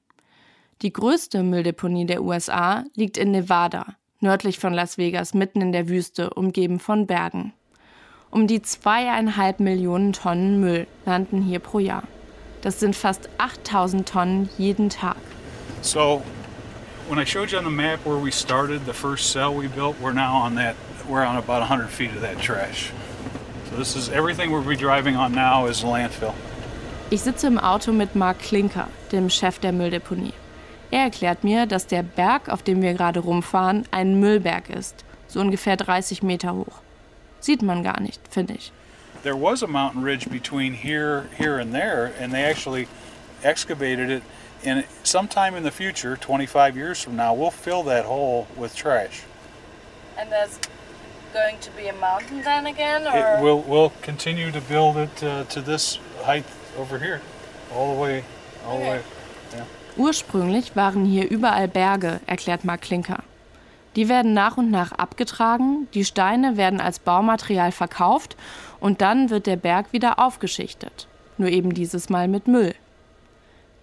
Die 0.83 0.93
größte 0.93 1.43
Mülldeponie 1.43 2.07
der 2.07 2.23
USA 2.23 2.85
liegt 2.95 3.17
in 3.17 3.31
Nevada, 3.31 3.97
nördlich 4.21 4.59
von 4.59 4.75
Las 4.75 4.99
Vegas, 4.99 5.33
mitten 5.33 5.61
in 5.61 5.73
der 5.73 5.89
Wüste, 5.89 6.31
umgeben 6.31 6.81
von 6.81 7.07
Bergen. 7.07 7.53
Um 8.31 8.47
die 8.47 8.61
zweieinhalb 8.61 9.61
Millionen 9.61 10.13
Tonnen 10.13 10.61
Müll 10.61 10.87
landen 11.07 11.41
hier 11.41 11.61
pro 11.61 11.79
Jahr. 11.79 12.03
Das 12.61 12.81
sind 12.81 12.97
fast 12.97 13.29
8000 13.39 14.09
Tonnen 14.09 14.49
jeden 14.59 14.91
Tag. 14.91 15.17
So, 15.83 16.23
when 17.09 17.19
I 17.19 17.25
showed 17.25 17.53
you 17.53 17.59
on 17.59 17.65
the 17.65 17.71
map 17.71 18.05
where 18.05 18.23
we 18.23 18.33
started, 18.33 18.85
the 18.87 18.93
first 18.93 19.31
cell 19.31 19.55
we 19.57 19.69
built, 19.69 19.97
we're 20.03 20.13
now 20.13 20.35
on 20.35 20.57
that, 20.57 20.75
we're 21.09 21.25
on 21.25 21.37
about 21.37 21.61
100 21.61 21.89
feet 21.89 22.11
of 22.11 22.21
that 22.21 22.39
trash. 22.39 22.93
So 23.71 23.77
this 23.77 23.97
is 23.97 24.09
everything 24.09 24.51
we'll 24.51 24.63
be 24.63 24.77
driving 24.77 25.17
on 25.17 25.33
now 25.33 25.67
is 25.67 25.81
the 25.81 25.87
landfill. 25.87 26.35
Ich 27.11 27.23
sitze 27.23 27.47
im 27.47 27.59
Auto 27.59 27.93
mit 27.93 28.17
Mark 28.17 28.41
Klinker, 28.41 28.89
dem 29.13 29.31
Chef 29.31 29.61
der 29.61 29.73
Mülldeponie. 29.73 30.35
Er 30.91 31.05
erklärt 31.05 31.45
mir, 31.45 31.67
dass 31.67 31.87
der 31.87 32.03
Berg, 32.03 32.49
auf 32.49 32.63
dem 32.63 32.83
wir 32.83 32.95
gerade 32.95 33.21
rumfahren, 33.21 33.87
ein 33.91 34.19
Müllberg 34.19 34.71
ist, 34.71 35.05
so 35.29 35.41
ungefähr 35.41 35.77
30 35.77 36.23
Meter 36.23 36.55
hoch. 36.55 36.81
Sieht 37.41 37.63
man 37.63 37.83
gar 37.83 38.01
nicht, 38.01 38.21
finde 38.31 38.55
ich. 38.55 38.73
There 39.23 39.37
was 39.37 39.63
a 39.63 39.67
mountain 39.67 40.03
ridge 40.03 40.29
between 40.29 40.73
here, 40.73 41.29
here 41.37 41.59
and 41.59 41.73
there, 41.73 42.13
and 42.21 42.33
they 42.33 42.45
actually 42.45 42.87
excavated 43.43 44.11
it. 44.11 44.23
And 44.65 44.85
sometime 45.03 45.57
in 45.57 45.65
the 45.65 45.71
future, 45.71 46.17
25 46.17 46.77
years 46.77 47.03
from 47.03 47.17
now, 47.17 47.35
we'll 47.35 47.51
fill 47.51 47.83
that 47.85 48.05
hole 48.05 48.47
with 48.57 48.75
trash. 48.75 49.23
And 50.19 50.31
there's 50.31 50.59
going 51.37 51.59
to 51.61 51.71
be 51.73 51.89
a 51.89 51.97
mountain 52.01 52.43
then 52.43 52.67
again, 52.67 53.07
or 53.07 53.17
It, 53.19 53.43
we'll, 53.43 53.63
we'll 53.71 53.93
continue 54.03 54.51
to 54.51 54.61
build 54.61 54.97
it 54.97 55.23
uh, 55.23 55.45
to 55.45 55.61
this 55.61 55.99
height 56.25 56.47
over 56.79 56.99
here, 56.99 57.21
all 57.75 57.95
the 57.95 58.01
way, 58.01 58.25
all 58.67 58.79
the 58.79 58.89
way. 58.91 59.01
Yeah. 59.55 59.65
Ursprünglich 59.97 60.77
waren 60.77 61.05
hier 61.05 61.31
überall 61.31 61.69
Berge, 61.69 62.21
erklärt 62.27 62.65
Mark 62.65 62.83
Klinker. 62.83 63.23
Die 63.97 64.09
werden 64.09 64.35
nach 64.35 64.59
und 64.59 64.71
nach 64.71 64.93
abgetragen, 64.93 65.89
die 65.95 66.05
Steine 66.05 66.57
werden 66.57 66.81
als 66.81 66.99
Baumaterial 66.99 67.73
verkauft 67.73 68.37
und 68.79 69.01
dann 69.01 69.31
wird 69.31 69.47
der 69.47 69.57
Berg 69.57 69.93
wieder 69.93 70.19
aufgeschichtet. 70.19 71.07
Nur 71.39 71.49
eben 71.49 71.73
dieses 71.73 72.11
Mal 72.11 72.29
mit 72.29 72.47
Müll. 72.47 72.75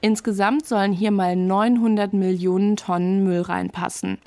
Insgesamt 0.01 0.67
sollen 0.67 0.91
hier 0.91 1.11
mal 1.11 1.35
900 1.35 2.13
Millionen 2.13 2.75
Tonnen 2.75 3.23
Müll 3.23 3.41
reinpassen. 3.41 4.19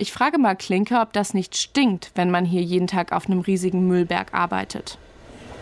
Ich 0.00 0.12
frage 0.14 0.38
mal 0.38 0.56
Klinke, 0.56 0.98
ob 0.98 1.12
das 1.12 1.34
nicht 1.34 1.58
stinkt, 1.58 2.12
wenn 2.14 2.30
man 2.30 2.46
hier 2.46 2.62
jeden 2.62 2.86
Tag 2.86 3.12
auf 3.12 3.26
einem 3.26 3.40
riesigen 3.40 3.86
Müllberg 3.86 4.32
arbeitet. 4.32 4.96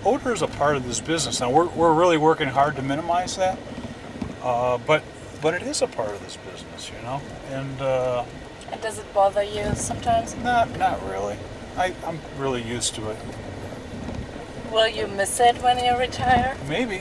Odor 0.04 0.32
is 0.32 0.44
a 0.44 0.46
part 0.46 0.76
of 0.76 0.84
this 0.84 1.00
business. 1.00 1.40
Now 1.40 1.50
we're, 1.50 1.68
we're 1.74 1.92
really 1.92 2.16
working 2.16 2.48
hard 2.54 2.76
to 2.76 2.82
minimize 2.82 3.36
that, 3.36 3.58
uh, 4.44 4.78
but 4.86 5.02
but 5.42 5.54
it 5.54 5.62
is 5.62 5.82
a 5.82 5.88
part 5.88 6.10
of 6.10 6.20
this 6.24 6.36
business, 6.36 6.88
you 6.88 7.02
know. 7.04 7.20
And 7.52 7.82
uh, 7.82 8.22
And 8.70 8.80
does 8.80 8.98
it 9.00 9.12
bother 9.12 9.42
you 9.42 9.74
sometimes? 9.74 10.36
not 10.44 10.68
not 10.78 11.00
really. 11.10 11.34
I, 11.76 11.92
I'm 12.06 12.20
really 12.38 12.62
used 12.62 12.94
to 12.94 13.10
it. 13.10 13.16
Will 14.72 14.86
you 14.86 15.08
miss 15.16 15.40
it 15.40 15.60
when 15.64 15.78
you 15.84 15.98
retire? 15.98 16.54
Maybe. 16.68 17.00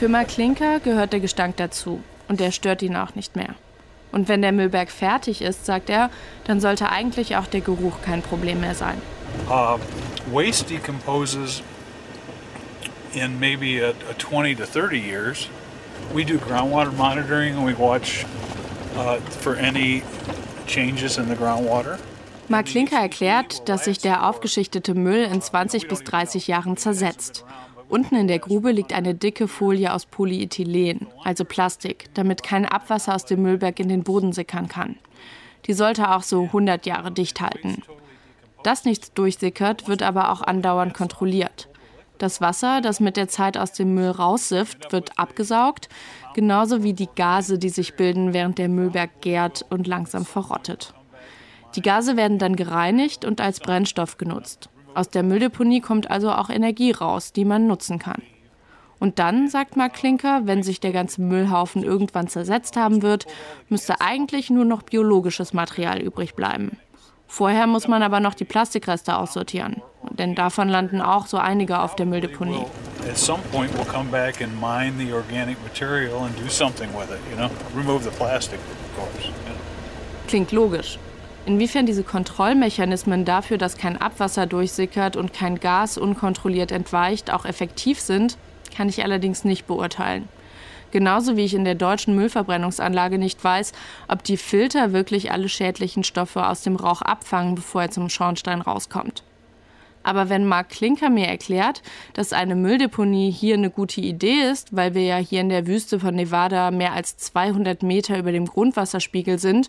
Für 0.00 0.08
Mark 0.08 0.28
Klinker 0.30 0.80
gehört 0.80 1.12
der 1.12 1.20
Gestank 1.20 1.58
dazu 1.58 2.02
und 2.26 2.40
der 2.40 2.50
stört 2.50 2.82
ihn 2.82 2.96
auch 2.96 3.14
nicht 3.14 3.36
mehr. 3.36 3.54
Und 4.12 4.28
wenn 4.28 4.42
der 4.42 4.52
Müllberg 4.52 4.90
fertig 4.90 5.42
ist, 5.42 5.66
sagt 5.66 5.90
er, 5.90 6.10
dann 6.44 6.60
sollte 6.60 6.90
eigentlich 6.90 7.36
auch 7.36 7.46
der 7.46 7.60
Geruch 7.60 8.02
kein 8.02 8.22
Problem 8.22 8.60
mehr 8.60 8.74
sein. 8.74 9.00
Uh, 9.48 9.78
waste 10.32 10.68
decomposes 10.68 11.62
in 13.14 13.38
maybe 13.38 13.80
a, 13.80 13.90
a 14.10 14.14
20 14.18 14.56
to 14.56 14.66
30 14.66 14.98
years. 14.98 15.48
We 16.12 16.24
do 16.24 16.38
groundwater 16.38 16.92
monitoring 16.92 17.56
and 17.56 17.66
we 17.66 17.74
watch 17.74 18.24
uh, 18.96 19.20
for 19.40 19.56
any 19.56 20.02
changes 20.66 21.18
in 21.18 21.28
the 21.28 21.36
groundwater. 21.36 21.98
Mark 22.48 22.66
Klinker 22.66 22.96
erklärt, 22.96 23.68
dass 23.68 23.84
sich 23.84 23.98
der 23.98 24.26
aufgeschichtete 24.28 24.94
Müll 24.94 25.22
in 25.22 25.40
20 25.40 25.86
bis 25.86 26.02
30 26.02 26.48
Jahren 26.48 26.76
zersetzt. 26.76 27.44
Unten 27.90 28.14
in 28.14 28.28
der 28.28 28.38
Grube 28.38 28.70
liegt 28.70 28.92
eine 28.92 29.16
dicke 29.16 29.48
Folie 29.48 29.92
aus 29.92 30.06
Polyethylen, 30.06 31.08
also 31.24 31.44
Plastik, 31.44 32.08
damit 32.14 32.44
kein 32.44 32.64
Abwasser 32.64 33.16
aus 33.16 33.24
dem 33.24 33.42
Müllberg 33.42 33.80
in 33.80 33.88
den 33.88 34.04
Boden 34.04 34.32
sickern 34.32 34.68
kann. 34.68 34.94
Die 35.66 35.72
sollte 35.72 36.12
auch 36.12 36.22
so 36.22 36.44
100 36.44 36.86
Jahre 36.86 37.10
dicht 37.10 37.40
halten. 37.40 37.82
Dass 38.62 38.84
nichts 38.84 39.12
durchsickert, 39.12 39.88
wird 39.88 40.04
aber 40.04 40.30
auch 40.30 40.40
andauernd 40.40 40.94
kontrolliert. 40.94 41.68
Das 42.18 42.40
Wasser, 42.40 42.80
das 42.80 43.00
mit 43.00 43.16
der 43.16 43.26
Zeit 43.26 43.58
aus 43.58 43.72
dem 43.72 43.94
Müll 43.94 44.10
raussifft, 44.10 44.92
wird 44.92 45.18
abgesaugt, 45.18 45.88
genauso 46.34 46.84
wie 46.84 46.92
die 46.92 47.08
Gase, 47.16 47.58
die 47.58 47.70
sich 47.70 47.94
bilden, 47.94 48.32
während 48.32 48.58
der 48.58 48.68
Müllberg 48.68 49.20
gärt 49.20 49.66
und 49.68 49.88
langsam 49.88 50.24
verrottet. 50.24 50.94
Die 51.74 51.82
Gase 51.82 52.16
werden 52.16 52.38
dann 52.38 52.54
gereinigt 52.54 53.24
und 53.24 53.40
als 53.40 53.58
Brennstoff 53.58 54.16
genutzt. 54.16 54.70
Aus 54.94 55.08
der 55.08 55.22
Mülldeponie 55.22 55.80
kommt 55.80 56.10
also 56.10 56.30
auch 56.32 56.50
Energie 56.50 56.90
raus, 56.90 57.32
die 57.32 57.44
man 57.44 57.66
nutzen 57.66 57.98
kann. 57.98 58.22
Und 58.98 59.18
dann, 59.18 59.48
sagt 59.48 59.76
Mark 59.76 59.94
Klinker, 59.94 60.42
wenn 60.44 60.62
sich 60.62 60.78
der 60.80 60.92
ganze 60.92 61.22
Müllhaufen 61.22 61.82
irgendwann 61.82 62.28
zersetzt 62.28 62.76
haben 62.76 63.00
wird, 63.00 63.26
müsste 63.68 64.00
eigentlich 64.00 64.50
nur 64.50 64.66
noch 64.66 64.82
biologisches 64.82 65.54
Material 65.54 66.00
übrig 66.00 66.34
bleiben. 66.34 66.76
Vorher 67.26 67.66
muss 67.66 67.86
man 67.86 68.02
aber 68.02 68.20
noch 68.20 68.34
die 68.34 68.44
Plastikreste 68.44 69.16
aussortieren, 69.16 69.80
denn 70.10 70.34
davon 70.34 70.68
landen 70.68 71.00
auch 71.00 71.26
so 71.26 71.38
einige 71.38 71.78
auf 71.78 71.94
der 71.94 72.04
Mülldeponie. 72.04 72.66
At 73.08 73.16
some 73.16 73.40
point, 73.52 73.72
we'll 73.74 73.86
come 73.86 74.10
back 74.10 74.42
and 74.42 74.52
mine 74.60 74.92
the 74.98 75.12
organic 75.12 75.56
material 75.62 76.24
and 76.24 76.36
do 76.38 76.48
something 76.50 76.90
with 76.92 77.10
it. 77.10 77.20
You 77.30 77.36
know, 77.36 77.50
remove 77.74 78.02
the 78.02 78.10
plastic, 78.10 78.58
of 78.58 78.96
course. 78.96 79.26
you 79.26 79.32
know. 79.46 79.56
Klingt 80.26 80.52
logisch. 80.52 80.98
Inwiefern 81.50 81.84
diese 81.84 82.04
Kontrollmechanismen 82.04 83.24
dafür, 83.24 83.58
dass 83.58 83.76
kein 83.76 84.00
Abwasser 84.00 84.46
durchsickert 84.46 85.16
und 85.16 85.32
kein 85.32 85.58
Gas 85.58 85.98
unkontrolliert 85.98 86.70
entweicht, 86.70 87.32
auch 87.32 87.44
effektiv 87.44 87.98
sind, 87.98 88.38
kann 88.76 88.88
ich 88.88 89.02
allerdings 89.02 89.44
nicht 89.44 89.66
beurteilen. 89.66 90.28
Genauso 90.92 91.36
wie 91.36 91.44
ich 91.44 91.54
in 91.54 91.64
der 91.64 91.74
deutschen 91.74 92.14
Müllverbrennungsanlage 92.14 93.18
nicht 93.18 93.42
weiß, 93.42 93.72
ob 94.06 94.22
die 94.22 94.36
Filter 94.36 94.92
wirklich 94.92 95.32
alle 95.32 95.48
schädlichen 95.48 96.04
Stoffe 96.04 96.46
aus 96.46 96.62
dem 96.62 96.76
Rauch 96.76 97.02
abfangen, 97.02 97.56
bevor 97.56 97.82
er 97.82 97.90
zum 97.90 98.10
Schornstein 98.10 98.60
rauskommt. 98.60 99.24
Aber 100.02 100.30
wenn 100.30 100.46
Mark 100.46 100.70
Klinker 100.70 101.10
mir 101.10 101.26
erklärt, 101.26 101.82
dass 102.14 102.32
eine 102.32 102.54
Mülldeponie 102.54 103.30
hier 103.30 103.54
eine 103.54 103.70
gute 103.70 104.00
Idee 104.00 104.50
ist, 104.50 104.74
weil 104.74 104.94
wir 104.94 105.02
ja 105.02 105.16
hier 105.16 105.42
in 105.42 105.50
der 105.50 105.66
Wüste 105.66 106.00
von 106.00 106.14
Nevada 106.14 106.70
mehr 106.70 106.94
als 106.94 107.18
200 107.18 107.82
Meter 107.82 108.18
über 108.18 108.32
dem 108.32 108.46
Grundwasserspiegel 108.46 109.38
sind 109.38 109.68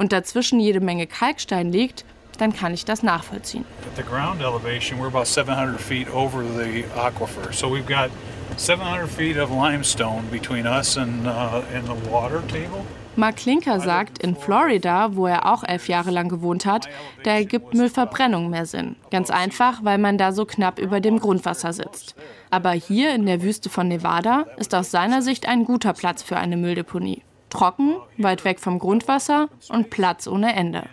und 0.00 0.12
dazwischen 0.12 0.58
jede 0.60 0.80
Menge 0.80 1.06
Kalkstein 1.06 1.70
liegt, 1.70 2.06
dann 2.38 2.54
kann 2.54 2.72
ich 2.72 2.86
das 2.86 3.02
nachvollziehen. 3.02 3.66
At 3.86 3.96
the 3.96 4.02
ground 4.02 4.40
elevation, 4.40 4.98
we're 4.98 5.08
about 5.08 5.26
700 5.26 5.78
feet 5.78 6.08
over 6.14 6.42
the 6.42 6.84
aquifer. 6.98 7.52
So 7.52 7.68
we've 7.68 7.86
got 7.86 8.10
700 8.56 9.06
feet 9.06 9.36
of 9.36 9.50
limestone 9.50 10.22
between 10.30 10.66
us 10.66 10.96
and, 10.96 11.26
uh, 11.26 11.60
and 11.74 11.86
the 11.86 12.10
water 12.10 12.40
table. 12.48 12.82
Mark 13.16 13.36
Klinker 13.36 13.80
sagt, 13.80 14.22
in 14.22 14.36
Florida, 14.36 15.14
wo 15.16 15.26
er 15.26 15.44
auch 15.44 15.64
elf 15.64 15.88
Jahre 15.88 16.10
lang 16.10 16.30
gewohnt 16.30 16.64
hat, 16.64 16.88
da 17.24 17.32
ergibt 17.32 17.74
Müllverbrennung 17.74 18.48
mehr 18.48 18.64
Sinn. 18.64 18.96
Ganz 19.10 19.30
einfach, 19.30 19.84
weil 19.84 19.98
man 19.98 20.16
da 20.16 20.32
so 20.32 20.46
knapp 20.46 20.78
über 20.78 21.00
dem 21.00 21.18
Grundwasser 21.18 21.74
sitzt. 21.74 22.14
Aber 22.48 22.70
hier 22.70 23.14
in 23.14 23.26
der 23.26 23.42
Wüste 23.42 23.68
von 23.68 23.88
Nevada 23.88 24.46
ist 24.56 24.74
aus 24.74 24.90
seiner 24.90 25.20
Sicht 25.20 25.46
ein 25.46 25.64
guter 25.64 25.92
Platz 25.92 26.22
für 26.22 26.38
eine 26.38 26.56
Mülldeponie. 26.56 27.22
Trocken, 27.50 27.96
weit 28.16 28.44
weg 28.44 28.60
vom 28.60 28.78
Grundwasser 28.78 29.48
und 29.68 29.90
Platz 29.90 30.26
ohne 30.26 30.54
Ende. 30.54 30.84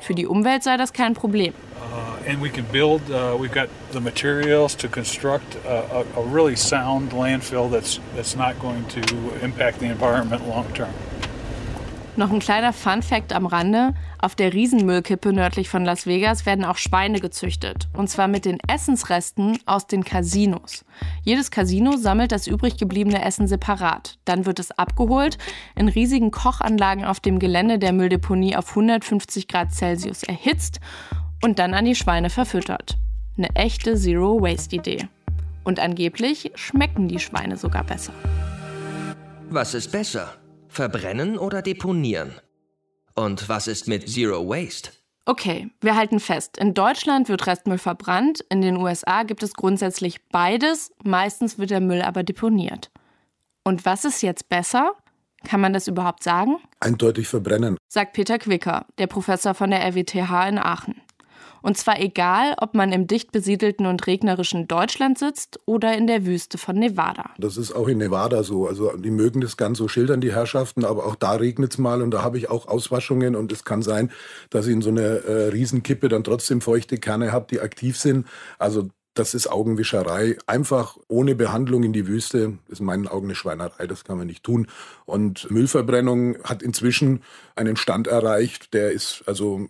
Für 0.00 0.14
die 0.14 0.26
Umwelt 0.26 0.62
sei 0.62 0.76
das 0.76 0.92
kein 0.92 1.14
Problem. 1.14 1.54
Uh, 1.80 2.30
and 2.30 2.40
we 2.40 2.48
can 2.48 2.64
build, 2.72 3.00
uh, 3.10 3.36
we've 3.38 3.52
got 3.52 3.68
the 3.92 4.00
materials 4.00 4.76
landfill 7.12 7.70
that's, 7.70 8.00
that's 8.14 8.36
not 8.36 8.58
going 8.60 8.84
to 8.88 9.00
impact 9.44 9.80
the 9.80 9.86
environment. 9.86 10.42
Noch 12.14 12.30
ein 12.30 12.40
kleiner 12.40 12.74
Fun-Fact 12.74 13.32
am 13.32 13.46
Rande: 13.46 13.94
Auf 14.18 14.34
der 14.34 14.52
Riesenmüllkippe 14.52 15.32
nördlich 15.32 15.70
von 15.70 15.82
Las 15.82 16.06
Vegas 16.06 16.44
werden 16.44 16.66
auch 16.66 16.76
Schweine 16.76 17.20
gezüchtet. 17.20 17.88
Und 17.94 18.10
zwar 18.10 18.28
mit 18.28 18.44
den 18.44 18.58
Essensresten 18.68 19.58
aus 19.64 19.86
den 19.86 20.04
Casinos. 20.04 20.84
Jedes 21.22 21.50
Casino 21.50 21.96
sammelt 21.96 22.30
das 22.30 22.46
übrig 22.46 22.76
gebliebene 22.76 23.24
Essen 23.24 23.46
separat. 23.46 24.18
Dann 24.26 24.44
wird 24.44 24.58
es 24.58 24.72
abgeholt, 24.72 25.38
in 25.74 25.88
riesigen 25.88 26.30
Kochanlagen 26.30 27.06
auf 27.06 27.18
dem 27.18 27.38
Gelände 27.38 27.78
der 27.78 27.94
Mülldeponie 27.94 28.56
auf 28.56 28.68
150 28.68 29.48
Grad 29.48 29.72
Celsius 29.72 30.22
erhitzt 30.22 30.80
und 31.42 31.58
dann 31.58 31.72
an 31.72 31.86
die 31.86 31.94
Schweine 31.94 32.28
verfüttert. 32.28 32.98
Eine 33.38 33.48
echte 33.54 33.96
Zero-Waste-Idee. 33.96 35.08
Und 35.64 35.80
angeblich 35.80 36.52
schmecken 36.56 37.08
die 37.08 37.20
Schweine 37.20 37.56
sogar 37.56 37.84
besser. 37.84 38.12
Was 39.48 39.72
ist 39.72 39.90
besser? 39.90 40.41
Verbrennen 40.72 41.36
oder 41.36 41.60
deponieren? 41.60 42.32
Und 43.14 43.50
was 43.50 43.66
ist 43.66 43.88
mit 43.88 44.08
Zero 44.08 44.48
Waste? 44.48 44.90
Okay, 45.26 45.68
wir 45.82 45.96
halten 45.96 46.18
fest. 46.18 46.56
In 46.56 46.72
Deutschland 46.72 47.28
wird 47.28 47.46
Restmüll 47.46 47.76
verbrannt, 47.76 48.42
in 48.48 48.62
den 48.62 48.78
USA 48.78 49.22
gibt 49.22 49.42
es 49.42 49.52
grundsätzlich 49.52 50.26
beides, 50.30 50.90
meistens 51.04 51.58
wird 51.58 51.70
der 51.70 51.80
Müll 51.80 52.00
aber 52.00 52.22
deponiert. 52.22 52.90
Und 53.64 53.84
was 53.84 54.06
ist 54.06 54.22
jetzt 54.22 54.48
besser? 54.48 54.92
Kann 55.44 55.60
man 55.60 55.74
das 55.74 55.88
überhaupt 55.88 56.22
sagen? 56.22 56.56
Eindeutig 56.80 57.28
verbrennen. 57.28 57.76
Sagt 57.88 58.14
Peter 58.14 58.38
Quicker, 58.38 58.86
der 58.96 59.08
Professor 59.08 59.52
von 59.52 59.70
der 59.70 59.84
RWTH 59.84 60.48
in 60.48 60.58
Aachen. 60.58 61.02
Und 61.62 61.78
zwar 61.78 62.00
egal, 62.00 62.54
ob 62.60 62.74
man 62.74 62.92
im 62.92 63.06
dicht 63.06 63.32
besiedelten 63.32 63.86
und 63.86 64.06
regnerischen 64.06 64.68
Deutschland 64.68 65.18
sitzt 65.18 65.60
oder 65.64 65.96
in 65.96 66.06
der 66.06 66.26
Wüste 66.26 66.58
von 66.58 66.76
Nevada. 66.76 67.30
Das 67.38 67.56
ist 67.56 67.72
auch 67.72 67.88
in 67.88 67.98
Nevada 67.98 68.42
so. 68.42 68.66
Also 68.66 68.96
die 68.96 69.10
mögen 69.10 69.40
das 69.40 69.56
ganz 69.56 69.78
so 69.78 69.88
schildern, 69.88 70.20
die 70.20 70.32
Herrschaften, 70.32 70.84
aber 70.84 71.06
auch 71.06 71.14
da 71.14 71.32
regnet 71.32 71.72
es 71.72 71.78
mal 71.78 72.02
und 72.02 72.10
da 72.10 72.22
habe 72.22 72.38
ich 72.38 72.50
auch 72.50 72.68
Auswaschungen 72.68 73.36
und 73.36 73.52
es 73.52 73.64
kann 73.64 73.82
sein, 73.82 74.10
dass 74.50 74.66
ich 74.66 74.72
in 74.72 74.82
so 74.82 74.90
einer 74.90 75.02
äh, 75.02 75.48
Riesenkippe 75.48 76.08
dann 76.08 76.24
trotzdem 76.24 76.60
feuchte 76.60 76.98
Kerne 76.98 77.32
habe, 77.32 77.46
die 77.50 77.60
aktiv 77.60 77.98
sind. 77.98 78.26
Also 78.58 78.88
das 79.14 79.34
ist 79.34 79.46
Augenwischerei. 79.46 80.38
Einfach 80.46 80.96
ohne 81.08 81.34
Behandlung 81.34 81.82
in 81.82 81.92
die 81.92 82.06
Wüste 82.06 82.58
ist 82.68 82.80
in 82.80 82.86
meinen 82.86 83.08
Augen 83.08 83.26
eine 83.26 83.34
Schweinerei. 83.34 83.86
Das 83.86 84.04
kann 84.04 84.16
man 84.16 84.26
nicht 84.26 84.42
tun. 84.42 84.68
Und 85.04 85.50
Müllverbrennung 85.50 86.42
hat 86.44 86.62
inzwischen 86.62 87.22
einen 87.54 87.76
Stand 87.76 88.06
erreicht, 88.06 88.72
der 88.72 88.92
ist 88.92 89.22
also 89.26 89.68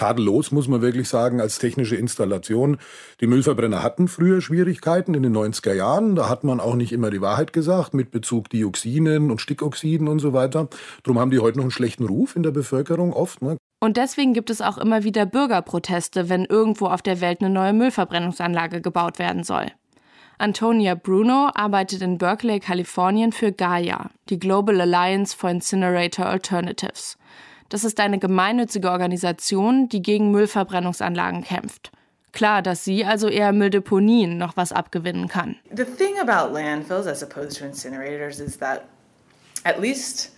tadellos, 0.00 0.50
muss 0.50 0.66
man 0.66 0.80
wirklich 0.80 1.08
sagen, 1.08 1.40
als 1.40 1.58
technische 1.58 1.94
Installation. 1.94 2.78
Die 3.20 3.26
Müllverbrenner 3.26 3.82
hatten 3.82 4.08
früher 4.08 4.40
Schwierigkeiten 4.40 5.12
in 5.12 5.22
den 5.22 5.36
90er 5.36 5.74
Jahren. 5.74 6.16
Da 6.16 6.28
hat 6.28 6.42
man 6.42 6.58
auch 6.58 6.74
nicht 6.74 6.92
immer 6.92 7.10
die 7.10 7.20
Wahrheit 7.20 7.52
gesagt 7.52 7.92
mit 7.92 8.10
Bezug 8.10 8.48
Dioxinen 8.48 9.30
und 9.30 9.42
Stickoxiden 9.42 10.08
und 10.08 10.18
so 10.18 10.32
weiter. 10.32 10.68
Darum 11.02 11.20
haben 11.20 11.30
die 11.30 11.38
heute 11.38 11.58
noch 11.58 11.64
einen 11.64 11.70
schlechten 11.70 12.06
Ruf 12.06 12.34
in 12.34 12.42
der 12.42 12.50
Bevölkerung 12.50 13.12
oft. 13.12 13.42
Ne? 13.42 13.58
Und 13.78 13.98
deswegen 13.98 14.32
gibt 14.32 14.48
es 14.48 14.62
auch 14.62 14.78
immer 14.78 15.04
wieder 15.04 15.26
Bürgerproteste, 15.26 16.30
wenn 16.30 16.46
irgendwo 16.46 16.86
auf 16.86 17.02
der 17.02 17.20
Welt 17.20 17.42
eine 17.42 17.50
neue 17.50 17.74
Müllverbrennungsanlage 17.74 18.80
gebaut 18.80 19.18
werden 19.18 19.44
soll. 19.44 19.66
Antonia 20.38 20.94
Bruno 20.94 21.50
arbeitet 21.54 22.00
in 22.00 22.16
Berkeley, 22.16 22.60
Kalifornien 22.60 23.32
für 23.32 23.52
Gaia, 23.52 24.08
die 24.30 24.38
Global 24.38 24.80
Alliance 24.80 25.36
for 25.36 25.50
Incinerator 25.50 26.24
Alternatives. 26.24 27.18
Das 27.70 27.84
ist 27.84 28.00
eine 28.00 28.18
gemeinnützige 28.18 28.90
Organisation, 28.90 29.88
die 29.88 30.02
gegen 30.02 30.32
Müllverbrennungsanlagen 30.32 31.44
kämpft. 31.44 31.92
Klar, 32.32 32.62
dass 32.62 32.84
sie, 32.84 33.04
also 33.04 33.28
eher 33.28 33.52
Mülldeponien, 33.52 34.38
noch 34.38 34.56
was 34.56 34.72
abgewinnen 34.72 35.28
kann. 35.28 35.56
The 35.74 35.84
thing 35.84 36.18
about 36.20 36.52
landfills 36.52 37.06
as 37.06 37.22
opposed 37.22 37.58
to 37.58 37.64
incinerators 37.64 38.40
is 38.40 38.58
that 38.58 38.82
at 39.64 39.80
least 39.80 40.32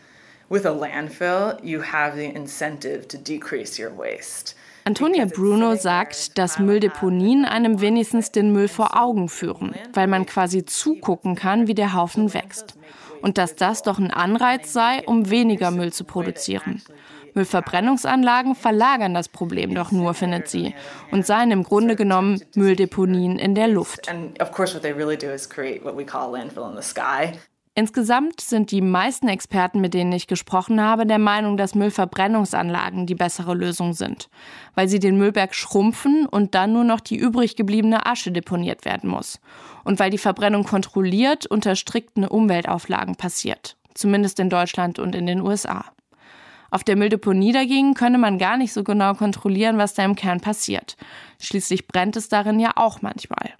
with 0.49 0.67
a 0.67 0.71
landfill 0.71 1.59
you 1.63 1.83
have 1.83 2.17
the 2.17 2.27
incentive 2.27 3.09
to 3.09 3.19
decrease 3.19 3.83
your 3.83 3.91
waste. 3.97 4.55
Antonia 4.85 5.27
Bruno 5.27 5.77
sagt, 5.77 6.37
dass 6.39 6.59
Mülldeponien 6.59 7.45
einem 7.45 7.81
wenigstens 7.81 8.33
den 8.33 8.53
Müll 8.53 8.69
vor 8.69 9.01
Augen 9.01 9.29
führen, 9.29 9.75
weil 9.93 10.09
man 10.09 10.27
quasi 10.27 10.65
zugucken 10.65 11.37
kann, 11.37 11.69
wie 11.69 11.75
der 11.75 11.95
Haufen 11.95 12.35
wächst. 12.35 12.77
Und 13.21 13.39
dass 13.39 13.55
das 13.55 13.83
doch 13.83 13.99
ein 13.99 14.11
Anreiz 14.11 14.73
sei, 14.73 15.03
um 15.07 15.31
weniger 15.31 15.71
Müll 15.71 15.93
zu 15.93 16.03
produzieren. 16.05 16.83
Müllverbrennungsanlagen 17.35 18.55
verlagern 18.55 19.15
das 19.15 19.29
Problem 19.29 19.75
doch 19.75 19.93
nur, 19.93 20.15
findet 20.15 20.49
sie, 20.49 20.75
und 21.11 21.27
seien 21.27 21.51
im 21.51 21.63
Grunde 21.63 21.97
genommen 21.97 22.41
Mülldeponien 22.55 23.39
in 23.39 23.55
der 23.55 23.69
Luft. 23.69 24.09
Insgesamt 27.75 28.43
sind 28.43 28.71
die 28.71 28.83
meisten 28.83 29.29
Experten, 29.29 29.81
mit 29.81 29.95
denen 29.95 30.13
ich 30.13 30.27
gesprochen 30.27 30.83
habe, 30.83 31.07
der 31.07 31.19
Meinung, 31.19 31.57
dass 31.57 31.75
Müllverbrennungsanlagen 31.75 33.07
die 33.07 33.15
bessere 33.15 33.55
Lösung 33.55 33.95
sind, 33.95 34.29
weil 34.75 34.89
sie 34.89 34.99
den 34.99 35.17
Müllberg 35.17 35.55
schrumpfen 35.55 36.27
und 36.27 36.55
dann 36.55 36.75
nur 36.75 36.85
noch 36.85 37.01
die 37.01 37.17
übrig 37.17 37.57
gebliebene 37.57 38.05
Asche 38.05 38.31
deponiert 38.31 38.85
werden 38.85 39.09
muss. 39.09 39.41
Und 39.85 39.99
weil 39.99 40.11
die 40.11 40.19
Verbrennung 40.19 40.65
kontrolliert 40.65 41.47
unter 41.47 41.75
strikten 41.75 42.27
Umweltauflagen 42.27 43.17
passiert, 43.17 43.79
zumindest 43.95 44.39
in 44.39 44.51
Deutschland 44.51 44.99
und 44.99 45.15
in 45.15 45.25
den 45.25 45.41
USA. 45.41 45.87
Auf 46.73 46.85
der 46.85 46.97
Mülldeponie 46.97 47.53
dagegen 47.53 47.93
könne 47.93 48.17
man 48.17 48.39
gar 48.39 48.57
nicht 48.57 48.73
so 48.73 48.83
genau 48.83 49.13
kontrollieren, 49.13 49.77
was 49.77 49.93
da 49.93 50.07
im 50.07 50.17
Kern 50.17 50.41
passiert. 50.41 50.97
Schließlich 51.39 51.87
brennt 51.87 52.17
es 52.17 52.31
darin 52.31 52.59
ja 52.59 52.71
auch 52.77 53.03
manchmal. 53.03 53.51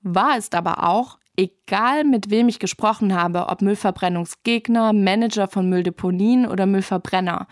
Wahr 0.00 0.38
ist 0.38 0.54
aber 0.54 0.88
auch, 0.88 1.18
egal 1.36 2.04
mit 2.04 2.30
wem 2.30 2.48
ich 2.48 2.60
gesprochen 2.60 3.14
habe, 3.14 3.48
ob 3.48 3.60
Müllverbrennungsgegner, 3.60 4.94
Manager 4.94 5.48
von 5.48 5.68
Mülldeponien 5.68 6.46
oder 6.46 6.64
Müllverbrenner, 6.64 7.46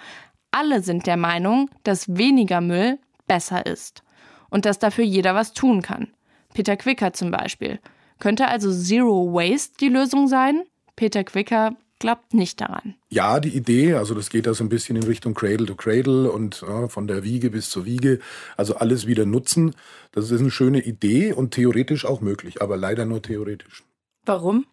alle 0.53 0.81
sind 0.81 1.07
der 1.07 1.19
Meinung, 1.19 1.69
dass 1.83 2.17
weniger 2.17 2.63
Müll 2.63 2.99
besser 3.27 3.67
ist 3.67 4.05
und 4.49 4.65
dass 4.65 4.79
dafür 4.79 5.05
jeder 5.05 5.35
was 5.35 5.53
tun 5.53 5.83
kann. 5.83 6.09
Peter 6.55 6.79
Quicker 6.79 7.13
zum 7.13 7.31
Beispiel. 7.31 7.79
Könnte 8.21 8.49
also 8.49 8.73
Zero 8.73 9.35
Waste 9.35 9.77
die 9.81 9.91
Lösung 9.91 10.29
sein? 10.29 10.63
Peter 10.97 11.25
Quicker 11.25 11.77
glaubt 11.99 12.35
nicht 12.35 12.61
daran. 12.61 12.95
Ja, 13.09 13.41
die 13.41 13.57
Idee, 13.57 13.95
also 13.95 14.15
das 14.15 14.31
geht 14.31 14.47
da 14.47 14.55
so 14.55 14.65
ein 14.65 14.69
bisschen 14.69 14.97
in 14.97 15.05
Richtung 15.05 15.35
Cradle 15.35 15.67
to 15.67 15.75
Cradle 15.75 16.31
und 16.31 16.63
ja, 16.63 16.89
von 16.89 17.07
der 17.07 17.25
Wiege 17.25 17.51
bis 17.51 17.71
zur 17.71 17.85
Wiege, 17.85 18.19
also 18.57 18.77
alles 18.77 19.07
wieder 19.07 19.27
nutzen. 19.27 19.75
Das 20.13 20.31
ist 20.31 20.41
eine 20.41 20.51
schöne 20.51 20.81
Idee 20.81 21.33
und 21.33 21.53
theoretisch 21.53 22.05
auch 22.05 22.21
möglich, 22.21 22.63
aber 22.63 22.77
leider 22.77 23.05
nur 23.05 23.23
theoretisch. 23.23 23.85
Warum? 24.25 24.67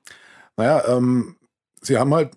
Naja, 0.58 0.84
ähm, 0.88 1.36
sie 1.82 1.98
haben 1.98 2.14
halt 2.14 2.32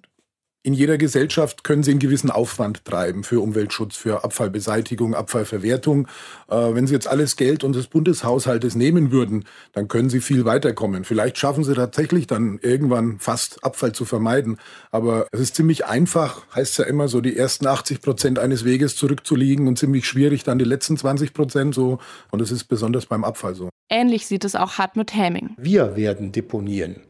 in 0.66 0.74
jeder 0.74 0.98
Gesellschaft 0.98 1.62
können 1.62 1.84
sie 1.84 1.92
einen 1.92 2.00
gewissen 2.00 2.28
Aufwand 2.28 2.84
treiben 2.84 3.22
für 3.22 3.40
Umweltschutz, 3.40 3.96
für 3.96 4.24
Abfallbeseitigung, 4.24 5.14
Abfallverwertung. 5.14 6.08
Äh, 6.48 6.56
wenn 6.56 6.88
sie 6.88 6.92
jetzt 6.94 7.06
alles 7.06 7.36
Geld 7.36 7.62
unseres 7.62 7.86
Bundeshaushaltes 7.86 8.74
nehmen 8.74 9.12
würden, 9.12 9.44
dann 9.74 9.86
können 9.86 10.10
sie 10.10 10.20
viel 10.20 10.44
weiterkommen. 10.44 11.04
Vielleicht 11.04 11.38
schaffen 11.38 11.62
sie 11.62 11.74
tatsächlich 11.74 12.26
dann 12.26 12.58
irgendwann 12.62 13.20
fast 13.20 13.62
Abfall 13.62 13.92
zu 13.92 14.04
vermeiden. 14.04 14.58
Aber 14.90 15.28
es 15.30 15.38
ist 15.38 15.54
ziemlich 15.54 15.86
einfach, 15.86 16.42
heißt 16.52 16.80
ja 16.80 16.84
immer 16.86 17.06
so, 17.06 17.20
die 17.20 17.36
ersten 17.36 17.68
80 17.68 18.02
Prozent 18.02 18.40
eines 18.40 18.64
Weges 18.64 18.96
zurückzulegen 18.96 19.68
und 19.68 19.78
ziemlich 19.78 20.04
schwierig 20.04 20.42
dann 20.42 20.58
die 20.58 20.64
letzten 20.64 20.96
20 20.96 21.32
Prozent 21.32 21.76
so. 21.76 22.00
Und 22.32 22.42
es 22.42 22.50
ist 22.50 22.64
besonders 22.64 23.06
beim 23.06 23.22
Abfall 23.22 23.54
so. 23.54 23.68
Ähnlich 23.88 24.26
sieht 24.26 24.44
es 24.44 24.56
auch 24.56 24.78
Hartmut 24.78 25.14
Hemming. 25.14 25.50
Wir 25.58 25.94
werden 25.94 26.32
deponieren 26.32 27.05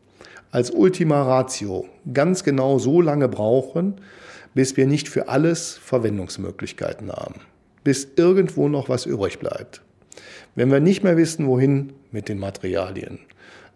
als 0.56 0.70
Ultima 0.70 1.22
Ratio 1.22 1.84
ganz 2.14 2.42
genau 2.42 2.78
so 2.78 3.02
lange 3.02 3.28
brauchen, 3.28 3.96
bis 4.54 4.74
wir 4.78 4.86
nicht 4.86 5.06
für 5.06 5.28
alles 5.28 5.76
Verwendungsmöglichkeiten 5.76 7.12
haben, 7.12 7.42
bis 7.84 8.08
irgendwo 8.16 8.70
noch 8.70 8.88
was 8.88 9.04
übrig 9.04 9.38
bleibt. 9.38 9.82
Wenn 10.54 10.72
wir 10.72 10.80
nicht 10.80 11.04
mehr 11.04 11.18
wissen, 11.18 11.46
wohin 11.46 11.92
mit 12.10 12.30
den 12.30 12.38
Materialien, 12.38 13.18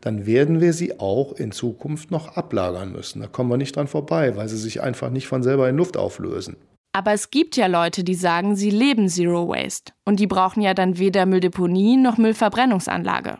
dann 0.00 0.24
werden 0.24 0.62
wir 0.62 0.72
sie 0.72 0.98
auch 0.98 1.34
in 1.34 1.52
Zukunft 1.52 2.10
noch 2.10 2.38
ablagern 2.38 2.92
müssen. 2.92 3.20
Da 3.20 3.26
kommen 3.26 3.50
wir 3.50 3.58
nicht 3.58 3.76
dran 3.76 3.86
vorbei, 3.86 4.34
weil 4.36 4.48
sie 4.48 4.56
sich 4.56 4.80
einfach 4.80 5.10
nicht 5.10 5.26
von 5.26 5.42
selber 5.42 5.68
in 5.68 5.76
Luft 5.76 5.98
auflösen. 5.98 6.56
Aber 6.94 7.12
es 7.12 7.30
gibt 7.30 7.58
ja 7.58 7.66
Leute, 7.66 8.04
die 8.04 8.14
sagen, 8.14 8.56
sie 8.56 8.70
leben 8.70 9.10
Zero 9.10 9.46
Waste. 9.48 9.92
Und 10.06 10.18
die 10.18 10.26
brauchen 10.26 10.62
ja 10.62 10.72
dann 10.72 10.96
weder 10.96 11.26
Mülldeponie 11.26 11.98
noch 11.98 12.16
Müllverbrennungsanlage. 12.16 13.36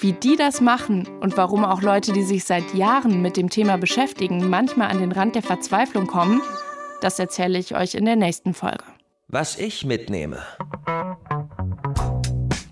Wie 0.00 0.14
die 0.14 0.36
das 0.36 0.62
machen 0.62 1.06
und 1.20 1.36
warum 1.36 1.62
auch 1.62 1.82
Leute, 1.82 2.12
die 2.12 2.22
sich 2.22 2.44
seit 2.44 2.72
Jahren 2.72 3.20
mit 3.20 3.36
dem 3.36 3.50
Thema 3.50 3.76
beschäftigen, 3.76 4.48
manchmal 4.48 4.88
an 4.88 4.98
den 4.98 5.12
Rand 5.12 5.34
der 5.34 5.42
Verzweiflung 5.42 6.06
kommen, 6.06 6.40
das 7.02 7.18
erzähle 7.18 7.58
ich 7.58 7.74
euch 7.76 7.94
in 7.94 8.06
der 8.06 8.16
nächsten 8.16 8.54
Folge. 8.54 8.82
Was 9.28 9.58
ich 9.58 9.84
mitnehme. 9.84 10.38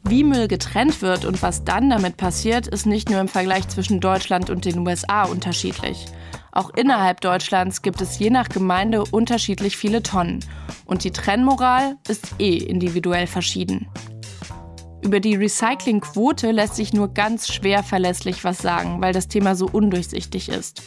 Wie 0.04 0.24
Müll 0.24 0.48
getrennt 0.48 1.02
wird 1.02 1.26
und 1.26 1.42
was 1.42 1.64
dann 1.64 1.90
damit 1.90 2.16
passiert, 2.16 2.66
ist 2.66 2.86
nicht 2.86 3.10
nur 3.10 3.20
im 3.20 3.28
Vergleich 3.28 3.68
zwischen 3.68 4.00
Deutschland 4.00 4.48
und 4.48 4.64
den 4.64 4.78
USA 4.78 5.24
unterschiedlich. 5.24 6.06
Auch 6.50 6.70
innerhalb 6.70 7.20
Deutschlands 7.20 7.82
gibt 7.82 8.00
es 8.00 8.18
je 8.18 8.30
nach 8.30 8.48
Gemeinde 8.48 9.04
unterschiedlich 9.04 9.76
viele 9.76 10.02
Tonnen. 10.02 10.42
Und 10.86 11.04
die 11.04 11.10
Trennmoral 11.10 11.96
ist 12.08 12.36
eh 12.38 12.56
individuell 12.56 13.26
verschieden. 13.26 13.86
Über 15.02 15.20
die 15.20 15.36
Recyclingquote 15.36 16.50
lässt 16.50 16.74
sich 16.74 16.92
nur 16.92 17.14
ganz 17.14 17.48
schwer 17.52 17.82
verlässlich 17.82 18.44
was 18.44 18.58
sagen, 18.58 19.00
weil 19.00 19.12
das 19.12 19.28
Thema 19.28 19.54
so 19.54 19.66
undurchsichtig 19.66 20.48
ist. 20.48 20.82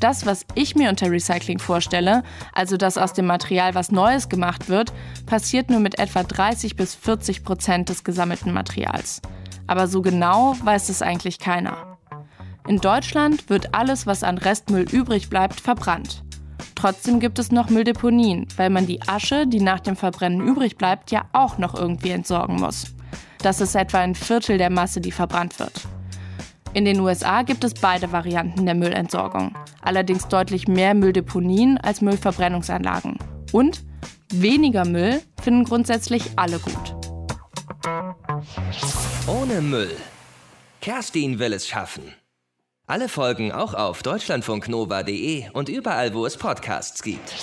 Das, 0.00 0.26
was 0.26 0.44
ich 0.56 0.74
mir 0.74 0.90
unter 0.90 1.10
Recycling 1.10 1.60
vorstelle, 1.60 2.24
also 2.52 2.76
dass 2.76 2.98
aus 2.98 3.12
dem 3.12 3.26
Material 3.26 3.76
was 3.76 3.92
Neues 3.92 4.28
gemacht 4.28 4.68
wird, 4.68 4.92
passiert 5.26 5.70
nur 5.70 5.78
mit 5.78 6.00
etwa 6.00 6.24
30 6.24 6.74
bis 6.74 6.94
40 6.96 7.44
Prozent 7.44 7.88
des 7.88 8.02
gesammelten 8.02 8.52
Materials. 8.52 9.22
Aber 9.68 9.86
so 9.86 10.02
genau 10.02 10.56
weiß 10.64 10.88
es 10.88 11.02
eigentlich 11.02 11.38
keiner. 11.38 11.98
In 12.66 12.78
Deutschland 12.78 13.48
wird 13.48 13.74
alles, 13.74 14.06
was 14.06 14.24
an 14.24 14.38
Restmüll 14.38 14.86
übrig 14.90 15.30
bleibt, 15.30 15.60
verbrannt. 15.60 16.24
Trotzdem 16.74 17.20
gibt 17.20 17.38
es 17.38 17.52
noch 17.52 17.70
Mülldeponien, 17.70 18.48
weil 18.56 18.70
man 18.70 18.86
die 18.86 19.02
Asche, 19.02 19.46
die 19.46 19.60
nach 19.60 19.80
dem 19.80 19.94
Verbrennen 19.94 20.40
übrig 20.40 20.76
bleibt, 20.76 21.12
ja 21.12 21.26
auch 21.32 21.58
noch 21.58 21.74
irgendwie 21.74 22.10
entsorgen 22.10 22.56
muss. 22.56 22.86
Das 23.42 23.60
ist 23.60 23.74
etwa 23.74 23.98
ein 23.98 24.14
Viertel 24.14 24.56
der 24.56 24.70
Masse, 24.70 25.00
die 25.00 25.10
verbrannt 25.10 25.58
wird. 25.58 25.72
In 26.74 26.84
den 26.84 27.00
USA 27.00 27.42
gibt 27.42 27.64
es 27.64 27.74
beide 27.74 28.12
Varianten 28.12 28.64
der 28.64 28.74
Müllentsorgung, 28.74 29.54
allerdings 29.82 30.28
deutlich 30.28 30.68
mehr 30.68 30.94
Mülldeponien 30.94 31.76
als 31.76 32.00
Müllverbrennungsanlagen. 32.00 33.18
Und 33.52 33.82
weniger 34.32 34.86
Müll 34.86 35.20
finden 35.42 35.64
grundsätzlich 35.64 36.30
alle 36.36 36.58
gut. 36.60 36.96
Ohne 39.26 39.60
Müll. 39.60 39.94
Kerstin 40.80 41.38
will 41.38 41.52
es 41.52 41.68
schaffen. 41.68 42.14
Alle 42.86 43.08
Folgen 43.08 43.52
auch 43.52 43.74
auf 43.74 44.02
deutschlandfunknova.de 44.02 45.50
und 45.52 45.68
überall, 45.68 46.14
wo 46.14 46.26
es 46.26 46.36
Podcasts 46.36 47.02
gibt. 47.02 47.34